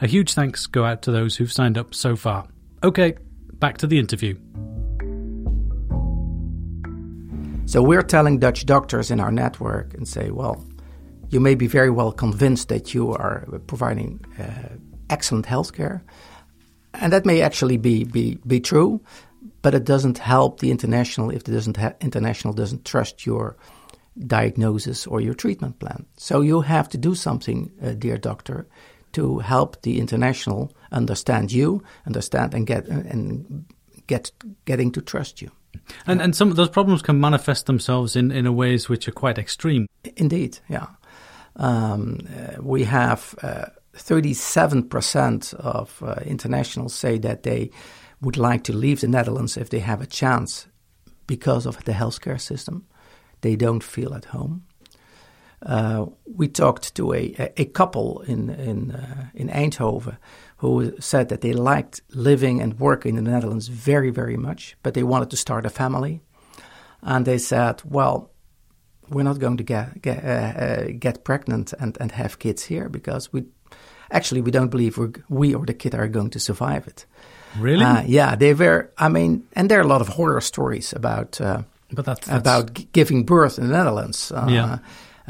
A 0.01 0.07
huge 0.07 0.33
thanks 0.33 0.65
go 0.65 0.83
out 0.83 1.03
to 1.03 1.11
those 1.11 1.35
who've 1.37 1.53
signed 1.53 1.77
up 1.77 1.93
so 1.93 2.15
far. 2.15 2.47
Okay, 2.83 3.15
back 3.61 3.77
to 3.77 3.87
the 3.87 3.99
interview. 3.99 4.35
So 7.65 7.81
we're 7.81 8.01
telling 8.01 8.39
Dutch 8.39 8.65
doctors 8.65 9.11
in 9.11 9.21
our 9.21 9.31
network 9.31 9.93
and 9.93 10.05
say, 10.05 10.31
well, 10.31 10.65
you 11.29 11.39
may 11.39 11.55
be 11.55 11.67
very 11.67 11.89
well 11.89 12.11
convinced 12.11 12.67
that 12.67 12.93
you 12.93 13.13
are 13.13 13.47
providing 13.67 14.19
uh, 14.37 14.75
excellent 15.09 15.45
healthcare, 15.45 16.01
and 16.95 17.13
that 17.13 17.25
may 17.25 17.41
actually 17.41 17.77
be, 17.77 18.03
be, 18.03 18.37
be 18.45 18.59
true, 18.59 18.99
but 19.61 19.73
it 19.73 19.85
doesn't 19.85 20.17
help 20.17 20.59
the 20.59 20.71
international 20.71 21.29
if 21.29 21.45
the 21.45 21.53
doesn't 21.53 21.77
ha- 21.77 21.93
international 22.01 22.53
doesn't 22.53 22.83
trust 22.83 23.25
your 23.25 23.55
diagnosis 24.27 25.07
or 25.07 25.21
your 25.21 25.33
treatment 25.33 25.79
plan. 25.79 26.05
So 26.17 26.41
you 26.41 26.61
have 26.61 26.89
to 26.89 26.97
do 26.97 27.15
something, 27.15 27.71
uh, 27.81 27.91
dear 27.91 28.17
doctor, 28.17 28.67
to 29.13 29.39
help 29.39 29.81
the 29.81 29.99
international 29.99 30.71
understand 30.91 31.51
you, 31.51 31.83
understand 32.05 32.53
and 32.53 32.67
get 32.67 32.87
and 32.87 33.65
get 34.07 34.31
getting 34.65 34.91
to 34.91 35.01
trust 35.01 35.41
you. 35.41 35.51
And 36.05 36.21
and 36.21 36.35
some 36.35 36.49
of 36.49 36.55
those 36.55 36.69
problems 36.69 37.01
can 37.01 37.19
manifest 37.19 37.65
themselves 37.65 38.15
in 38.15 38.31
in 38.31 38.55
ways 38.55 38.89
which 38.89 39.07
are 39.07 39.13
quite 39.13 39.37
extreme. 39.37 39.87
Indeed, 40.15 40.59
yeah. 40.69 40.87
Um, 41.57 42.19
uh, 42.33 42.61
we 42.61 42.85
have 42.85 43.35
uh, 43.43 43.65
37% 43.97 45.53
of 45.55 46.01
uh, 46.01 46.15
internationals 46.25 46.95
say 46.95 47.17
that 47.19 47.43
they 47.43 47.71
would 48.21 48.37
like 48.37 48.63
to 48.63 48.73
leave 48.73 49.01
the 49.01 49.07
Netherlands 49.07 49.57
if 49.57 49.69
they 49.69 49.79
have 49.79 50.01
a 50.01 50.05
chance 50.05 50.67
because 51.27 51.65
of 51.65 51.83
the 51.83 51.91
healthcare 51.91 52.39
system. 52.39 52.85
They 53.41 53.55
don't 53.55 53.83
feel 53.83 54.13
at 54.13 54.25
home. 54.25 54.63
Uh, 55.63 56.07
we 56.25 56.47
talked 56.47 56.95
to 56.95 57.13
a, 57.13 57.51
a 57.57 57.65
couple 57.65 58.21
in 58.21 58.49
in 58.49 58.91
uh, 58.91 59.27
in 59.35 59.47
Eindhoven 59.49 60.17
who 60.57 60.93
said 60.99 61.29
that 61.29 61.41
they 61.41 61.53
liked 61.53 62.01
living 62.09 62.61
and 62.61 62.79
working 62.79 63.17
in 63.17 63.25
the 63.25 63.31
Netherlands 63.31 63.67
very 63.67 64.09
very 64.09 64.37
much, 64.37 64.75
but 64.81 64.93
they 64.93 65.03
wanted 65.03 65.29
to 65.29 65.37
start 65.37 65.65
a 65.65 65.69
family, 65.69 66.21
and 67.01 67.25
they 67.25 67.37
said, 67.37 67.81
"Well, 67.85 68.31
we're 69.09 69.23
not 69.23 69.37
going 69.39 69.57
to 69.57 69.63
get 69.63 70.01
get, 70.01 70.23
uh, 70.23 70.27
uh 70.27 70.85
get 70.99 71.23
pregnant 71.23 71.73
and, 71.79 71.95
and 71.99 72.11
have 72.11 72.39
kids 72.39 72.63
here 72.63 72.89
because 72.89 73.31
we 73.31 73.43
actually 74.09 74.41
we 74.41 74.51
don't 74.51 74.71
believe 74.71 74.97
we 74.97 75.09
we 75.29 75.53
or 75.53 75.65
the 75.65 75.75
kid 75.75 75.93
are 75.93 76.07
going 76.07 76.31
to 76.31 76.39
survive 76.39 76.87
it." 76.87 77.05
Really? 77.59 77.85
Uh, 77.85 78.01
yeah, 78.07 78.35
they 78.35 78.55
were. 78.55 78.89
I 78.97 79.09
mean, 79.09 79.43
and 79.53 79.69
there 79.69 79.77
are 79.77 79.85
a 79.85 79.87
lot 79.87 80.01
of 80.01 80.07
horror 80.07 80.41
stories 80.41 80.93
about. 80.93 81.39
that's, 81.93 82.25
that's... 82.25 82.29
about 82.29 82.91
giving 82.93 83.25
birth 83.25 83.59
in 83.59 83.67
the 83.67 83.73
Netherlands. 83.73 84.31
yeah 84.49 84.79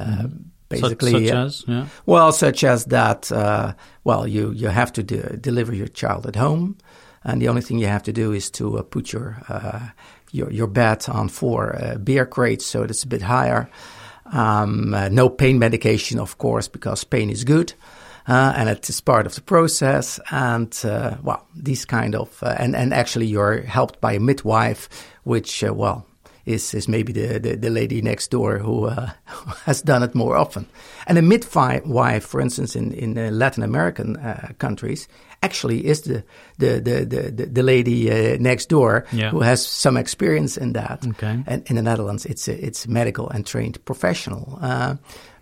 uh, 0.02 0.28
basically, 0.70 1.12
such, 1.12 1.28
such 1.28 1.34
as, 1.34 1.64
yeah. 1.68 1.86
well, 2.06 2.32
such 2.32 2.64
as 2.64 2.86
that. 2.86 3.32
Uh, 3.32 3.74
well, 4.04 4.28
you 4.28 4.52
you 4.52 4.70
have 4.70 4.92
to 4.94 5.04
de- 5.04 5.38
deliver 5.38 5.74
your 5.74 5.88
child 5.88 6.26
at 6.26 6.36
home, 6.36 6.78
and 7.24 7.42
the 7.42 7.50
only 7.50 7.62
thing 7.62 7.80
you 7.80 7.88
have 7.88 8.04
to 8.04 8.14
do 8.14 8.32
is 8.32 8.50
to 8.52 8.78
uh, 8.78 8.84
put 8.84 9.14
your 9.14 9.38
your 10.32 10.52
your 10.52 10.68
bed 10.68 11.06
on 11.10 11.30
four 11.30 11.98
beer 12.04 12.26
crates, 12.26 12.66
so 12.66 12.84
it's 12.84 13.04
a 13.04 13.08
bit 13.08 13.22
higher. 13.22 13.70
Um, 14.34 14.96
no 15.12 15.30
pain 15.30 15.60
medication, 15.60 16.20
of 16.20 16.38
course, 16.38 16.70
because 16.70 17.04
pain 17.04 17.30
is 17.30 17.44
good. 17.44 17.74
Uh, 18.28 18.54
and 18.56 18.70
it 18.70 18.88
is 18.88 19.02
part 19.02 19.26
of 19.26 19.36
the 19.36 19.42
process. 19.42 20.20
And 20.30 20.80
uh, 20.86 21.18
well, 21.24 21.48
these 21.56 21.86
kind 21.86 22.16
of 22.16 22.42
uh, 22.44 22.56
and 22.58 22.76
and 22.76 22.94
actually 22.94 23.26
you're 23.26 23.62
helped 23.62 24.00
by 24.00 24.14
a 24.14 24.20
midwife, 24.20 24.90
which 25.24 25.64
well 25.64 26.06
is 26.54 26.74
is 26.74 26.88
maybe 26.88 27.14
the, 27.14 27.40
the, 27.40 27.56
the 27.56 27.70
lady 27.70 28.02
next 28.02 28.32
door 28.32 28.60
who 28.60 28.86
uh, 28.86 29.10
has 29.66 29.82
done 29.82 30.04
it 30.04 30.16
more 30.16 30.38
often. 30.38 30.66
And 31.08 31.18
a 31.18 31.22
midwife, 31.22 32.26
for 32.26 32.42
instance, 32.42 32.76
in 32.76 32.94
in 32.94 33.40
Latin 33.40 33.64
American 33.64 34.18
uh, 34.18 34.54
countries, 34.58 35.08
actually 35.42 35.86
is 35.86 36.02
the 36.02 36.24
the 36.58 36.80
the 36.80 37.32
the, 37.32 37.46
the 37.46 37.64
lady 37.64 38.12
uh, 38.12 38.38
next 38.40 38.70
door 38.70 39.06
yeah. 39.12 39.32
who 39.32 39.42
has 39.42 39.66
some 39.66 39.98
experience 39.98 40.58
in 40.58 40.74
that. 40.74 41.06
Okay. 41.06 41.44
And 41.48 41.64
in 41.68 41.76
the 41.76 41.82
Netherlands, 41.82 42.26
it's 42.26 42.48
a, 42.48 42.66
it's 42.66 42.88
medical 42.88 43.30
and 43.30 43.46
trained 43.46 43.84
professional. 43.86 44.60
Uh, 44.62 44.96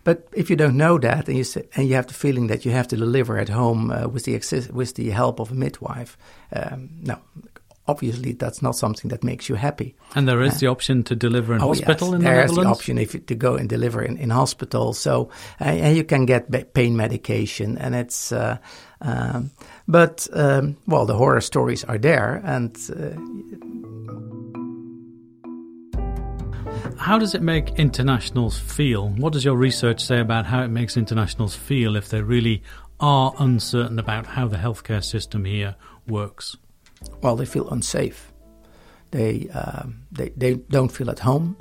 but 0.04 0.28
if 0.34 0.50
you 0.50 0.56
don't 0.56 0.78
know 0.78 0.98
that, 0.98 1.28
and 1.28 1.38
you 1.38 1.44
say, 1.44 1.68
and 1.76 1.88
you 1.88 1.96
have 1.96 2.08
the 2.08 2.14
feeling 2.14 2.48
that 2.48 2.66
you 2.66 2.72
have 2.72 2.88
to 2.88 2.98
deliver 2.98 3.38
at 3.38 3.50
home 3.50 3.92
uh, 3.92 4.08
with 4.08 4.24
the 4.24 4.34
with 4.74 4.96
the 4.96 5.10
help 5.10 5.40
of 5.40 5.52
a 5.52 5.54
midwife, 5.54 6.18
um, 6.54 6.90
no, 7.02 7.20
obviously 7.90 8.34
that's 8.34 8.62
not 8.62 8.76
something 8.76 9.10
that 9.10 9.24
makes 9.24 9.50
you 9.50 9.56
happy. 9.56 9.96
And 10.16 10.28
there 10.28 10.42
is 10.42 10.56
uh, 10.56 10.60
the 10.60 10.68
option 10.68 11.04
to 11.04 11.16
deliver 11.16 11.56
in 11.56 11.62
oh 11.62 11.70
hospital 11.70 12.10
yes, 12.10 12.16
in 12.16 12.20
the 12.20 12.26
Netherlands. 12.26 12.56
There's 12.56 12.66
the 12.66 12.72
option 12.72 12.98
if 12.98 13.26
to 13.26 13.36
go 13.36 13.56
and 13.56 13.68
deliver 13.68 14.02
in, 14.04 14.18
in 14.18 14.30
hospital. 14.30 14.94
So 14.94 15.30
uh, 15.60 15.66
and 15.66 15.98
you 15.98 16.04
can 16.04 16.26
get 16.26 16.74
pain 16.74 16.96
medication, 16.96 17.78
and 17.78 17.96
it's. 17.96 18.32
Uh, 18.32 18.58
um, 19.02 19.52
but 19.88 20.28
um, 20.34 20.78
well, 20.88 21.06
the 21.06 21.16
horror 21.16 21.42
stories 21.42 21.84
are 21.84 21.98
there, 21.98 22.42
and. 22.44 22.78
Uh, 22.90 23.18
how 26.98 27.18
does 27.18 27.34
it 27.34 27.42
make 27.42 27.80
internationals 27.80 28.60
feel? 28.60 29.10
What 29.10 29.34
does 29.34 29.46
your 29.46 29.56
research 29.56 30.04
say 30.04 30.20
about 30.20 30.46
how 30.46 30.64
it 30.64 30.68
makes 30.68 30.98
internationals 30.98 31.56
feel 31.56 31.96
if 31.96 32.10
they 32.10 32.22
really 32.22 32.62
are 33.00 33.34
uncertain 33.40 33.98
about 34.00 34.26
how 34.26 34.48
the 34.48 34.58
healthcare 34.58 35.04
system 35.04 35.46
here 35.46 35.76
works? 36.08 36.58
Well, 37.22 37.36
they 37.36 37.46
feel 37.46 37.70
unsafe. 37.70 38.32
They 39.12 39.50
um, 39.50 40.04
they 40.12 40.30
they 40.38 40.56
don't 40.70 40.92
feel 40.92 41.10
at 41.10 41.20
home, 41.20 41.58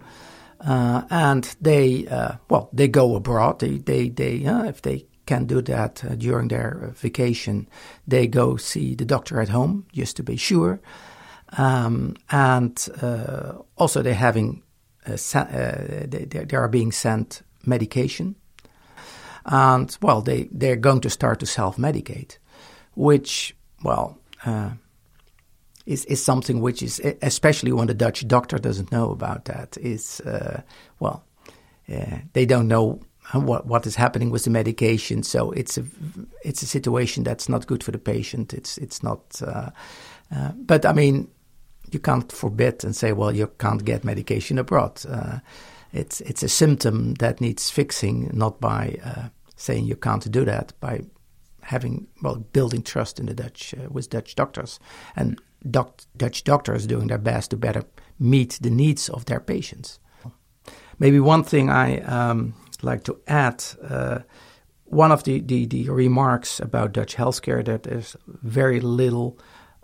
uh, 0.60 1.02
and 1.10 1.56
they 1.60 2.06
uh, 2.06 2.36
well 2.50 2.68
they 2.72 2.88
go 2.88 3.16
abroad. 3.16 3.58
They 3.58 3.78
they 3.78 4.10
they 4.10 4.44
uh, 4.44 4.64
if 4.64 4.82
they 4.82 5.06
can 5.24 5.46
do 5.46 5.62
that 5.62 6.04
uh, 6.04 6.14
during 6.14 6.48
their 6.48 6.92
vacation, 6.94 7.68
they 8.06 8.26
go 8.26 8.56
see 8.56 8.94
the 8.94 9.04
doctor 9.04 9.40
at 9.40 9.48
home 9.48 9.86
just 9.92 10.16
to 10.16 10.22
be 10.22 10.36
sure. 10.36 10.80
Um, 11.56 12.16
and 12.30 12.88
uh, 13.00 13.54
also 13.76 14.02
they're 14.02 14.14
having 14.14 14.62
uh, 15.06 15.16
they, 16.06 16.26
they 16.28 16.56
are 16.56 16.68
being 16.68 16.92
sent 16.92 17.42
medication 17.64 18.36
and 19.48 19.96
well, 20.02 20.20
they 20.20 20.48
they're 20.52 20.76
going 20.76 21.00
to 21.00 21.10
start 21.10 21.40
to 21.40 21.46
self-medicate, 21.46 22.38
which 22.94 23.56
well 23.82 24.18
uh, 24.44 24.72
is 25.88 26.04
is 26.04 26.24
something 26.24 26.60
which 26.60 26.82
is 26.82 27.00
especially 27.22 27.72
when 27.72 27.86
the 27.86 27.94
Dutch 27.94 28.26
doctor 28.26 28.58
doesn't 28.58 28.92
know 28.92 29.10
about 29.10 29.44
that 29.46 29.76
is 29.78 30.20
uh, 30.20 30.60
well 31.00 31.24
uh, 31.92 32.18
they 32.32 32.46
don't 32.46 32.68
know 32.68 33.00
what 33.32 33.66
what 33.66 33.86
is 33.86 33.96
happening 33.96 34.30
with 34.30 34.44
the 34.44 34.50
medication, 34.50 35.22
so 35.22 35.50
it's 35.52 35.78
a 35.78 35.84
it's 36.44 36.62
a 36.62 36.66
situation 36.66 37.24
that's 37.24 37.48
not 37.48 37.66
good 37.66 37.84
for 37.84 37.92
the 37.92 37.98
patient. 37.98 38.54
It's 38.54 38.78
it's 38.78 39.02
not, 39.02 39.42
uh, 39.42 39.70
uh, 40.34 40.52
but 40.56 40.84
I 40.86 40.92
mean. 40.92 41.28
You 41.90 42.00
can't 42.00 42.30
forbid 42.30 42.84
and 42.84 42.94
say, 42.94 43.12
well, 43.12 43.34
you 43.34 43.46
can't 43.58 43.82
get 43.82 44.04
medication 44.04 44.58
abroad. 44.58 45.02
Uh, 45.08 45.38
it's 45.90 46.20
it's 46.20 46.42
a 46.42 46.48
symptom 46.48 47.14
that 47.14 47.40
needs 47.40 47.70
fixing, 47.70 48.30
not 48.34 48.60
by 48.60 48.98
uh, 49.02 49.28
saying 49.56 49.86
you 49.86 49.96
can't 49.96 50.30
do 50.30 50.44
that 50.44 50.74
by 50.80 51.00
having 51.62 52.06
well 52.22 52.36
building 52.52 52.82
trust 52.82 53.18
in 53.18 53.24
the 53.26 53.32
Dutch 53.32 53.74
uh, 53.74 53.88
with 53.90 54.10
Dutch 54.10 54.34
doctors 54.34 54.78
and 55.16 55.40
doc- 55.68 56.02
Dutch 56.16 56.44
doctors 56.44 56.86
doing 56.86 57.08
their 57.08 57.18
best 57.18 57.50
to 57.50 57.56
better 57.56 57.84
meet 58.18 58.58
the 58.60 58.70
needs 58.70 59.08
of 59.08 59.24
their 59.24 59.40
patients. 59.40 60.00
Maybe 60.98 61.20
one 61.20 61.44
thing 61.44 61.70
I 61.70 62.00
um, 62.00 62.54
like 62.82 63.04
to 63.04 63.20
add. 63.26 63.64
Uh, 63.82 64.20
one 64.84 65.12
of 65.12 65.24
the, 65.24 65.40
the, 65.40 65.66
the, 65.66 65.88
remarks 65.90 66.60
about 66.60 66.92
Dutch 66.92 67.14
healthcare 67.14 67.64
that 67.64 67.82
there's 67.82 68.16
very 68.26 68.80
little 68.80 69.38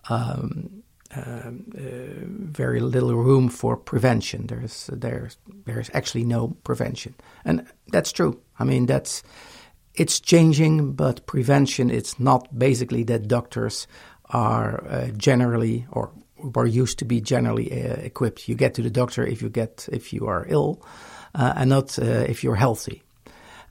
um, 0.08 0.82
um, 1.14 1.66
uh, 1.76 2.24
very 2.50 2.80
little 2.80 3.14
room 3.14 3.48
for 3.48 3.76
prevention. 3.76 4.46
There's 4.46 4.90
there's 4.92 5.36
there's 5.64 5.90
actually 5.94 6.24
no 6.24 6.48
prevention, 6.64 7.14
and 7.44 7.66
that's 7.88 8.10
true. 8.10 8.40
I 8.58 8.64
mean 8.64 8.86
that's 8.86 9.22
it's 9.94 10.18
changing, 10.18 10.94
but 10.94 11.26
prevention, 11.26 11.90
it's 11.90 12.18
not 12.18 12.58
basically 12.58 13.04
that 13.04 13.28
doctors 13.28 13.86
are 14.34 14.84
uh, 14.88 15.08
generally 15.16 15.86
or 15.90 16.10
were 16.36 16.66
used 16.66 16.98
to 16.98 17.04
be 17.04 17.20
generally 17.20 17.72
uh, 17.72 17.94
equipped. 17.94 18.48
You 18.48 18.54
get 18.54 18.74
to 18.74 18.82
the 18.82 18.90
doctor 18.90 19.24
if 19.24 19.40
you 19.40 19.48
get 19.48 19.88
if 19.90 20.12
you 20.12 20.26
are 20.26 20.44
ill, 20.48 20.84
uh, 21.34 21.54
and 21.56 21.70
not 21.70 21.98
uh, 21.98 22.26
if 22.28 22.44
you're 22.44 22.56
healthy, 22.56 23.02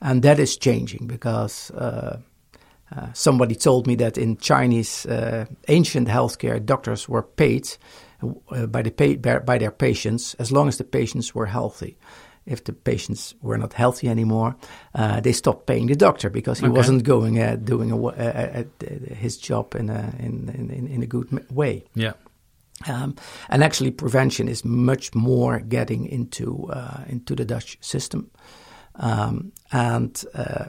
and 0.00 0.22
that 0.22 0.38
is 0.38 0.56
changing 0.56 1.06
because. 1.06 1.70
Uh, 1.70 2.18
uh, 2.94 3.12
somebody 3.12 3.56
told 3.56 3.86
me 3.86 3.96
that 3.96 4.18
in 4.18 4.36
Chinese 4.36 5.06
ancient 5.68 6.06
healthcare, 6.06 6.64
doctors 6.64 7.08
were 7.08 7.22
paid 7.22 7.66
by, 8.20 8.82
the 8.82 8.90
pa- 8.90 9.40
by 9.40 9.58
their 9.58 9.72
patients 9.72 10.34
as 10.34 10.52
long 10.52 10.68
as 10.68 10.76
the 10.76 10.84
patients 10.84 11.34
were 11.34 11.46
healthy 11.46 11.96
if 12.46 12.64
the 12.64 12.72
patients 12.72 13.34
were 13.40 13.58
not 13.58 13.72
healthy 13.72 14.08
anymore, 14.08 14.56
uh, 14.94 15.20
they 15.20 15.32
stopped 15.32 15.66
paying 15.66 15.86
the 15.86 15.96
doctor 15.96 16.30
because 16.30 16.58
he 16.58 16.66
okay. 16.66 16.76
wasn't 16.76 17.04
going 17.04 17.40
uh, 17.40 17.56
doing 17.56 17.92
a, 17.92 18.66
his 19.14 19.38
job 19.38 19.74
in 19.74 19.90
a 19.90 20.14
in, 20.18 20.48
in, 20.50 20.86
in 20.86 21.02
a 21.02 21.06
good 21.06 21.50
way. 21.50 21.84
Yeah. 21.94 22.12
Um, 22.86 23.16
and 23.48 23.62
actually, 23.62 23.92
prevention 23.92 24.48
is 24.48 24.64
much 24.64 25.14
more 25.14 25.60
getting 25.60 26.06
into 26.06 26.70
uh, 26.70 27.04
into 27.08 27.34
the 27.34 27.44
Dutch 27.44 27.78
system. 27.80 28.30
Um, 28.96 29.52
and 29.72 30.24
uh, 30.34 30.66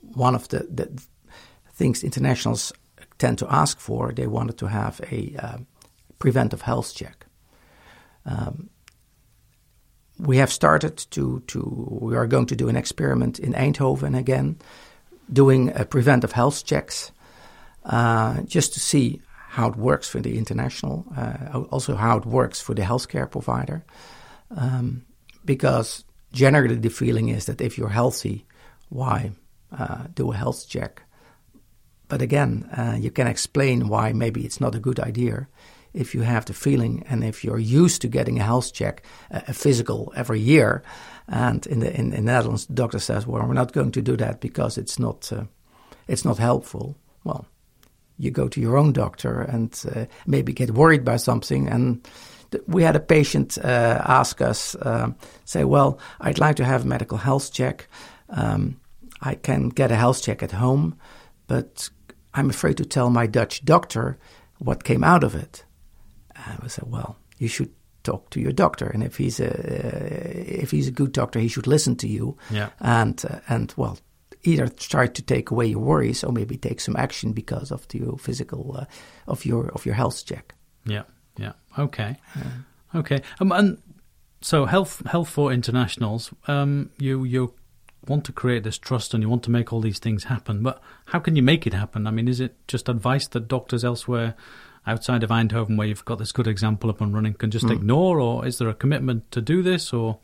one 0.00 0.34
of 0.34 0.48
the, 0.48 0.58
the, 0.70 1.02
things 1.72 2.04
internationals 2.04 2.72
tend 3.18 3.38
to 3.38 3.52
ask 3.52 3.80
for, 3.80 4.12
they 4.12 4.26
wanted 4.26 4.58
to 4.58 4.66
have 4.66 5.00
a 5.10 5.34
uh, 5.38 5.58
preventive 6.18 6.62
health 6.62 6.94
check. 6.94 7.26
Um, 8.26 8.70
we 10.18 10.36
have 10.36 10.52
started 10.52 10.96
to, 11.10 11.42
to, 11.48 11.98
we 12.00 12.16
are 12.16 12.26
going 12.26 12.46
to 12.46 12.56
do 12.56 12.68
an 12.68 12.76
experiment 12.76 13.38
in 13.38 13.52
Eindhoven 13.52 14.16
again, 14.16 14.58
doing 15.32 15.72
preventive 15.90 16.32
health 16.32 16.64
checks, 16.64 17.10
uh, 17.84 18.42
just 18.42 18.74
to 18.74 18.80
see 18.80 19.20
how 19.48 19.68
it 19.68 19.76
works 19.76 20.08
for 20.08 20.20
the 20.20 20.38
international, 20.38 21.04
uh, 21.16 21.62
also 21.70 21.94
how 21.96 22.16
it 22.16 22.26
works 22.26 22.60
for 22.60 22.74
the 22.74 22.82
healthcare 22.82 23.30
provider. 23.30 23.84
Um, 24.56 25.04
because 25.44 26.04
generally 26.32 26.76
the 26.76 26.90
feeling 26.90 27.28
is 27.28 27.46
that 27.46 27.60
if 27.60 27.76
you're 27.76 27.88
healthy, 27.88 28.46
why 28.88 29.32
uh, 29.76 30.04
do 30.14 30.32
a 30.32 30.36
health 30.36 30.68
check? 30.68 31.02
But 32.08 32.22
again, 32.22 32.68
uh, 32.76 32.96
you 32.98 33.10
can 33.10 33.26
explain 33.26 33.88
why 33.88 34.12
maybe 34.12 34.44
it's 34.44 34.60
not 34.60 34.74
a 34.74 34.80
good 34.80 35.00
idea 35.00 35.48
if 35.94 36.14
you 36.14 36.22
have 36.22 36.44
the 36.44 36.52
feeling 36.52 37.04
and 37.08 37.24
if 37.24 37.44
you're 37.44 37.58
used 37.58 38.02
to 38.02 38.08
getting 38.08 38.38
a 38.38 38.44
health 38.44 38.72
check, 38.72 39.02
a 39.30 39.54
physical 39.54 40.12
every 40.16 40.40
year, 40.40 40.82
and 41.28 41.66
in 41.66 41.80
the 41.80 41.98
in, 41.98 42.12
in 42.12 42.26
the 42.26 42.32
Netherlands, 42.32 42.66
the 42.66 42.74
doctor 42.74 42.98
says, 42.98 43.26
"Well, 43.26 43.46
we're 43.46 43.54
not 43.54 43.72
going 43.72 43.92
to 43.92 44.02
do 44.02 44.16
that 44.16 44.40
because 44.40 44.76
it's 44.76 44.98
not 44.98 45.32
uh, 45.32 45.44
it's 46.06 46.24
not 46.24 46.38
helpful." 46.38 46.96
Well, 47.22 47.46
you 48.18 48.30
go 48.30 48.48
to 48.48 48.60
your 48.60 48.76
own 48.76 48.92
doctor 48.92 49.40
and 49.40 49.82
uh, 49.94 50.04
maybe 50.26 50.52
get 50.52 50.72
worried 50.72 51.04
by 51.04 51.16
something. 51.16 51.68
And 51.68 52.06
th- 52.50 52.64
we 52.66 52.82
had 52.82 52.96
a 52.96 53.00
patient 53.00 53.56
uh, 53.58 54.02
ask 54.04 54.40
us, 54.40 54.74
uh, 54.74 55.12
say, 55.44 55.64
"Well, 55.64 55.98
I'd 56.20 56.38
like 56.38 56.56
to 56.56 56.64
have 56.64 56.84
a 56.84 56.88
medical 56.88 57.18
health 57.18 57.52
check. 57.52 57.88
Um, 58.28 58.80
I 59.22 59.36
can 59.36 59.70
get 59.70 59.90
a 59.90 59.96
health 59.96 60.22
check 60.22 60.42
at 60.42 60.52
home, 60.52 60.98
but 61.46 61.88
I'm 62.34 62.50
afraid 62.50 62.76
to 62.78 62.84
tell 62.84 63.08
my 63.08 63.26
Dutch 63.26 63.64
doctor 63.64 64.18
what 64.58 64.84
came 64.84 65.04
out 65.04 65.24
of 65.24 65.34
it." 65.34 65.64
I 66.46 66.66
said, 66.68 66.84
well, 66.90 67.16
you 67.38 67.48
should 67.48 67.70
talk 68.02 68.30
to 68.30 68.40
your 68.40 68.52
doctor, 68.52 68.86
and 68.86 69.02
if 69.02 69.16
he's 69.16 69.40
a 69.40 69.50
uh, 69.50 70.62
if 70.62 70.70
he's 70.70 70.88
a 70.88 70.92
good 70.92 71.12
doctor, 71.12 71.40
he 71.40 71.48
should 71.48 71.66
listen 71.66 71.96
to 71.96 72.08
you. 72.08 72.36
Yeah. 72.50 72.70
And 72.80 73.22
uh, 73.28 73.40
and 73.48 73.72
well, 73.76 73.98
either 74.42 74.68
try 74.68 75.06
to 75.06 75.22
take 75.22 75.50
away 75.50 75.66
your 75.66 75.80
worries, 75.80 76.22
or 76.22 76.32
maybe 76.32 76.56
take 76.56 76.80
some 76.80 76.96
action 76.96 77.32
because 77.32 77.72
of 77.72 77.88
the 77.88 78.16
physical 78.18 78.76
uh, 78.78 78.84
of 79.26 79.44
your 79.44 79.70
of 79.70 79.84
your 79.86 79.94
health 79.94 80.24
check. 80.24 80.54
Yeah. 80.86 81.04
Yeah. 81.36 81.52
Okay. 81.78 82.16
Yeah. 82.36 83.00
Okay. 83.00 83.22
Um, 83.40 83.52
and 83.52 83.82
so 84.40 84.66
health 84.66 85.02
health 85.06 85.28
for 85.28 85.52
internationals. 85.52 86.32
Um, 86.46 86.90
you 86.98 87.24
you 87.24 87.54
want 88.06 88.24
to 88.26 88.32
create 88.32 88.62
this 88.62 88.78
trust 88.78 89.14
and 89.14 89.22
you 89.22 89.28
want 89.30 89.42
to 89.42 89.50
make 89.50 89.72
all 89.72 89.80
these 89.80 89.98
things 89.98 90.24
happen, 90.24 90.62
but 90.62 90.80
how 91.06 91.18
can 91.18 91.36
you 91.36 91.42
make 91.42 91.66
it 91.66 91.72
happen? 91.72 92.06
I 92.06 92.10
mean, 92.10 92.28
is 92.28 92.38
it 92.38 92.54
just 92.68 92.90
advice 92.90 93.26
that 93.28 93.48
doctors 93.48 93.82
elsewhere 93.82 94.34
outside 94.86 95.22
of 95.22 95.30
Eindhoven, 95.30 95.76
where 95.76 95.86
you've 95.86 96.04
got 96.04 96.18
this 96.18 96.32
good 96.32 96.46
example 96.46 96.90
up 96.90 97.00
and 97.00 97.14
running, 97.14 97.34
can 97.34 97.50
just 97.50 97.66
mm. 97.66 97.72
ignore, 97.72 98.20
or 98.20 98.46
is 98.46 98.58
there 98.58 98.68
a 98.68 98.74
commitment 98.74 99.30
to 99.30 99.40
do 99.40 99.62
this? 99.62 99.92
Or 99.92 100.18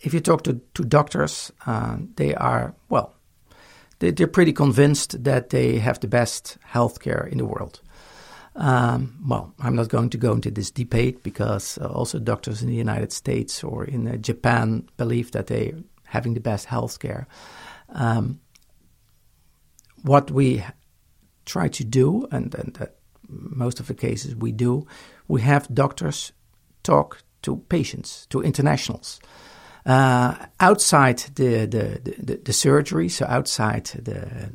if 0.00 0.14
you 0.14 0.20
talk 0.20 0.42
to, 0.44 0.60
to 0.74 0.84
doctors, 0.84 1.52
uh, 1.66 1.96
they 2.16 2.34
are 2.34 2.74
well, 2.88 3.14
they, 3.98 4.12
are 4.22 4.28
pretty 4.28 4.52
convinced 4.52 5.24
that 5.24 5.50
they 5.50 5.78
have 5.78 6.00
the 6.00 6.08
best 6.08 6.58
healthcare 6.72 7.30
in 7.30 7.38
the 7.38 7.46
world. 7.46 7.80
Um, 8.54 9.18
well, 9.26 9.54
I'm 9.58 9.76
not 9.76 9.88
going 9.88 10.10
to 10.10 10.18
go 10.18 10.32
into 10.32 10.50
this 10.50 10.70
debate 10.70 11.22
because 11.22 11.78
uh, 11.78 11.86
also 11.86 12.18
doctors 12.18 12.62
in 12.62 12.68
the 12.68 12.74
United 12.74 13.12
States 13.12 13.62
or 13.62 13.84
in 13.84 14.08
uh, 14.08 14.16
Japan 14.16 14.88
believe 14.96 15.32
that 15.32 15.48
they're 15.48 15.74
having 16.04 16.34
the 16.34 16.40
best 16.40 16.66
healthcare. 16.66 17.26
Um, 17.90 18.40
what 20.02 20.30
we 20.30 20.64
try 21.44 21.68
to 21.68 21.84
do, 21.84 22.26
and, 22.30 22.54
and 22.54 22.74
that 22.74 22.95
most 23.28 23.80
of 23.80 23.86
the 23.86 23.94
cases 23.94 24.36
we 24.36 24.52
do, 24.52 24.86
we 25.28 25.40
have 25.42 25.72
doctors 25.74 26.32
talk 26.82 27.22
to 27.42 27.56
patients, 27.68 28.26
to 28.26 28.42
internationals. 28.42 29.20
Uh, 29.84 30.34
outside 30.58 31.18
the, 31.36 31.64
the, 31.66 32.00
the, 32.18 32.36
the, 32.44 32.52
surgery, 32.52 33.08
so 33.08 33.24
outside 33.28 33.84
the, 33.84 34.50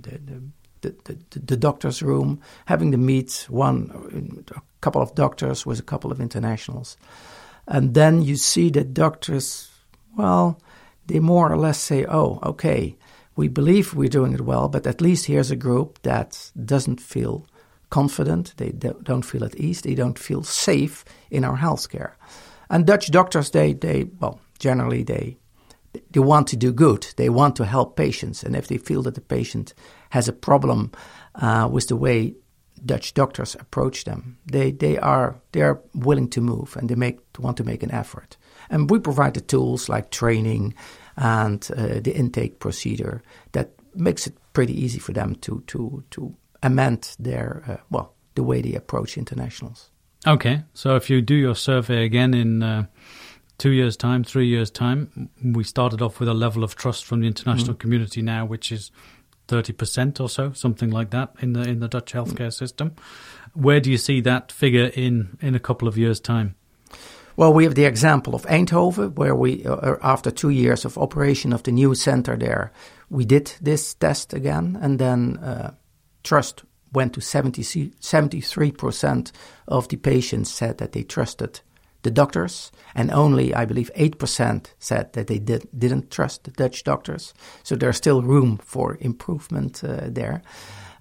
the, 0.81 0.93
the, 1.05 1.39
the, 1.39 1.55
doctor's 1.55 2.03
room, 2.03 2.41
having 2.65 2.91
to 2.91 2.97
meet 2.97 3.45
one, 3.49 4.43
a 4.53 4.61
couple 4.81 5.01
of 5.01 5.15
doctors 5.15 5.65
with 5.65 5.79
a 5.79 5.83
couple 5.83 6.11
of 6.11 6.19
internationals. 6.19 6.97
And 7.65 7.93
then 7.93 8.21
you 8.21 8.35
see 8.35 8.69
that 8.71 8.93
doctors, 8.93 9.71
well, 10.17 10.59
they 11.07 11.19
more 11.21 11.49
or 11.49 11.57
less 11.57 11.79
say, 11.79 12.05
oh, 12.09 12.39
okay, 12.43 12.97
we 13.37 13.47
believe 13.47 13.93
we're 13.93 14.09
doing 14.09 14.33
it 14.33 14.41
well, 14.41 14.67
but 14.67 14.85
at 14.85 14.99
least 14.99 15.27
here's 15.27 15.51
a 15.51 15.55
group 15.55 16.01
that 16.01 16.51
doesn't 16.65 16.99
feel 16.99 17.47
confident, 17.91 18.55
they 18.57 18.71
don't 19.03 19.25
feel 19.25 19.43
at 19.43 19.55
ease, 19.55 19.81
they 19.81 19.95
don't 19.95 20.17
feel 20.17 20.43
safe 20.43 21.05
in 21.29 21.43
our 21.43 21.57
healthcare. 21.57 22.13
And 22.69 22.87
Dutch 22.87 23.11
doctors, 23.11 23.51
they, 23.51 23.73
they 23.73 24.07
well, 24.19 24.39
generally 24.57 25.03
they 25.03 25.37
they 26.11 26.21
want 26.21 26.47
to 26.47 26.55
do 26.55 26.71
good. 26.71 27.05
They 27.17 27.29
want 27.29 27.55
to 27.57 27.65
help 27.65 27.95
patients, 27.95 28.43
and 28.43 28.55
if 28.55 28.67
they 28.67 28.77
feel 28.77 29.03
that 29.03 29.15
the 29.15 29.21
patient 29.21 29.73
has 30.09 30.27
a 30.27 30.33
problem 30.33 30.91
uh, 31.35 31.69
with 31.71 31.87
the 31.87 31.97
way 31.97 32.35
Dutch 32.85 33.13
doctors 33.13 33.55
approach 33.55 34.05
them, 34.05 34.37
they 34.45 34.71
they 34.71 34.97
are 34.97 35.35
they 35.51 35.61
are 35.61 35.81
willing 35.93 36.29
to 36.29 36.41
move 36.41 36.77
and 36.77 36.89
they 36.89 36.95
make 36.95 37.19
want 37.39 37.57
to 37.57 37.63
make 37.63 37.83
an 37.83 37.91
effort. 37.91 38.37
And 38.69 38.89
we 38.89 38.99
provide 38.99 39.33
the 39.33 39.41
tools 39.41 39.89
like 39.89 40.09
training 40.09 40.73
and 41.17 41.69
uh, 41.75 41.99
the 41.99 42.15
intake 42.15 42.59
procedure 42.59 43.21
that 43.51 43.71
makes 43.93 44.27
it 44.27 44.33
pretty 44.53 44.73
easy 44.73 44.99
for 44.99 45.13
them 45.13 45.35
to 45.35 45.61
to 45.67 46.03
to 46.11 46.35
amend 46.63 47.15
their 47.19 47.63
uh, 47.67 47.77
well 47.89 48.13
the 48.35 48.43
way 48.43 48.61
they 48.61 48.73
approach 48.73 49.17
internationals. 49.17 49.89
Okay, 50.27 50.63
so 50.73 50.95
if 50.95 51.09
you 51.09 51.21
do 51.21 51.35
your 51.35 51.55
survey 51.55 52.05
again 52.05 52.33
in 52.33 52.61
uh, 52.61 52.85
two 53.57 53.71
years' 53.71 53.97
time, 53.97 54.23
three 54.23 54.47
years' 54.47 54.69
time, 54.69 55.29
we 55.43 55.63
started 55.63 56.01
off 56.01 56.19
with 56.19 56.29
a 56.29 56.33
level 56.33 56.63
of 56.63 56.75
trust 56.75 57.05
from 57.05 57.21
the 57.21 57.27
international 57.27 57.75
mm. 57.75 57.79
community 57.79 58.21
now, 58.21 58.45
which 58.45 58.71
is 58.71 58.91
thirty 59.47 59.73
percent 59.73 60.19
or 60.19 60.29
so, 60.29 60.51
something 60.53 60.91
like 60.91 61.09
that 61.09 61.33
in 61.41 61.53
the 61.53 61.61
in 61.61 61.79
the 61.79 61.87
Dutch 61.87 62.13
healthcare 62.13 62.47
mm. 62.47 62.53
system. 62.53 62.95
Where 63.53 63.79
do 63.79 63.89
you 63.91 63.97
see 63.97 64.21
that 64.21 64.51
figure 64.51 64.91
in 64.93 65.37
in 65.41 65.55
a 65.55 65.59
couple 65.59 65.87
of 65.87 65.97
years' 65.97 66.19
time? 66.19 66.55
Well, 67.35 67.53
we 67.53 67.63
have 67.63 67.75
the 67.75 67.85
example 67.85 68.35
of 68.35 68.45
Eindhoven, 68.45 69.15
where 69.15 69.35
we, 69.35 69.65
uh, 69.65 69.75
uh 69.75 69.97
after 70.01 70.31
two 70.31 70.49
years 70.49 70.85
of 70.85 70.97
operation 70.97 71.53
of 71.53 71.63
the 71.63 71.71
new 71.71 71.95
center 71.95 72.37
there, 72.37 72.71
we 73.09 73.25
did 73.25 73.53
this 73.61 73.95
test 73.95 74.33
again, 74.33 74.77
and 74.81 74.99
then 74.99 75.37
uh, 75.37 75.71
trust 76.23 76.63
went 76.93 77.13
to 77.13 77.21
70, 77.21 77.63
73% 77.63 79.31
of 79.67 79.87
the 79.87 79.97
patients 79.97 80.51
said 80.51 80.77
that 80.77 80.91
they 80.91 81.03
trusted 81.03 81.61
the 82.03 82.11
doctors, 82.11 82.71
and 82.95 83.11
only, 83.11 83.53
I 83.53 83.65
believe, 83.65 83.91
8% 83.95 84.65
said 84.79 85.13
that 85.13 85.27
they 85.27 85.37
did, 85.37 85.67
didn't 85.77 86.09
trust 86.09 86.43
the 86.43 86.51
Dutch 86.51 86.83
doctors. 86.83 87.33
So 87.63 87.75
there's 87.75 87.97
still 87.97 88.23
room 88.23 88.57
for 88.57 88.97
improvement 88.99 89.83
uh, 89.83 90.07
there. 90.07 90.41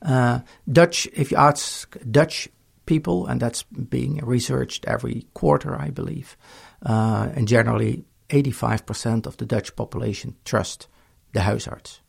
Uh, 0.03 0.41
Dutch, 0.71 1.09
if 1.15 1.31
you 1.31 1.39
ask 1.39 1.97
Dutch 2.11 2.49
people, 2.87 3.27
and 3.27 3.41
that's 3.41 3.63
being 3.63 4.19
researched 4.19 4.85
every 4.87 5.27
quarter, 5.35 5.81
I 5.81 5.91
believe, 5.91 6.37
uh, 6.85 7.31
and 7.35 7.49
generally 7.49 8.05
85% 8.29 9.27
of 9.27 9.37
the 9.39 9.47
Dutch 9.47 9.75
population 9.77 10.37
trust 10.45 10.87
the 11.33 11.41
huisarts. 11.41 12.01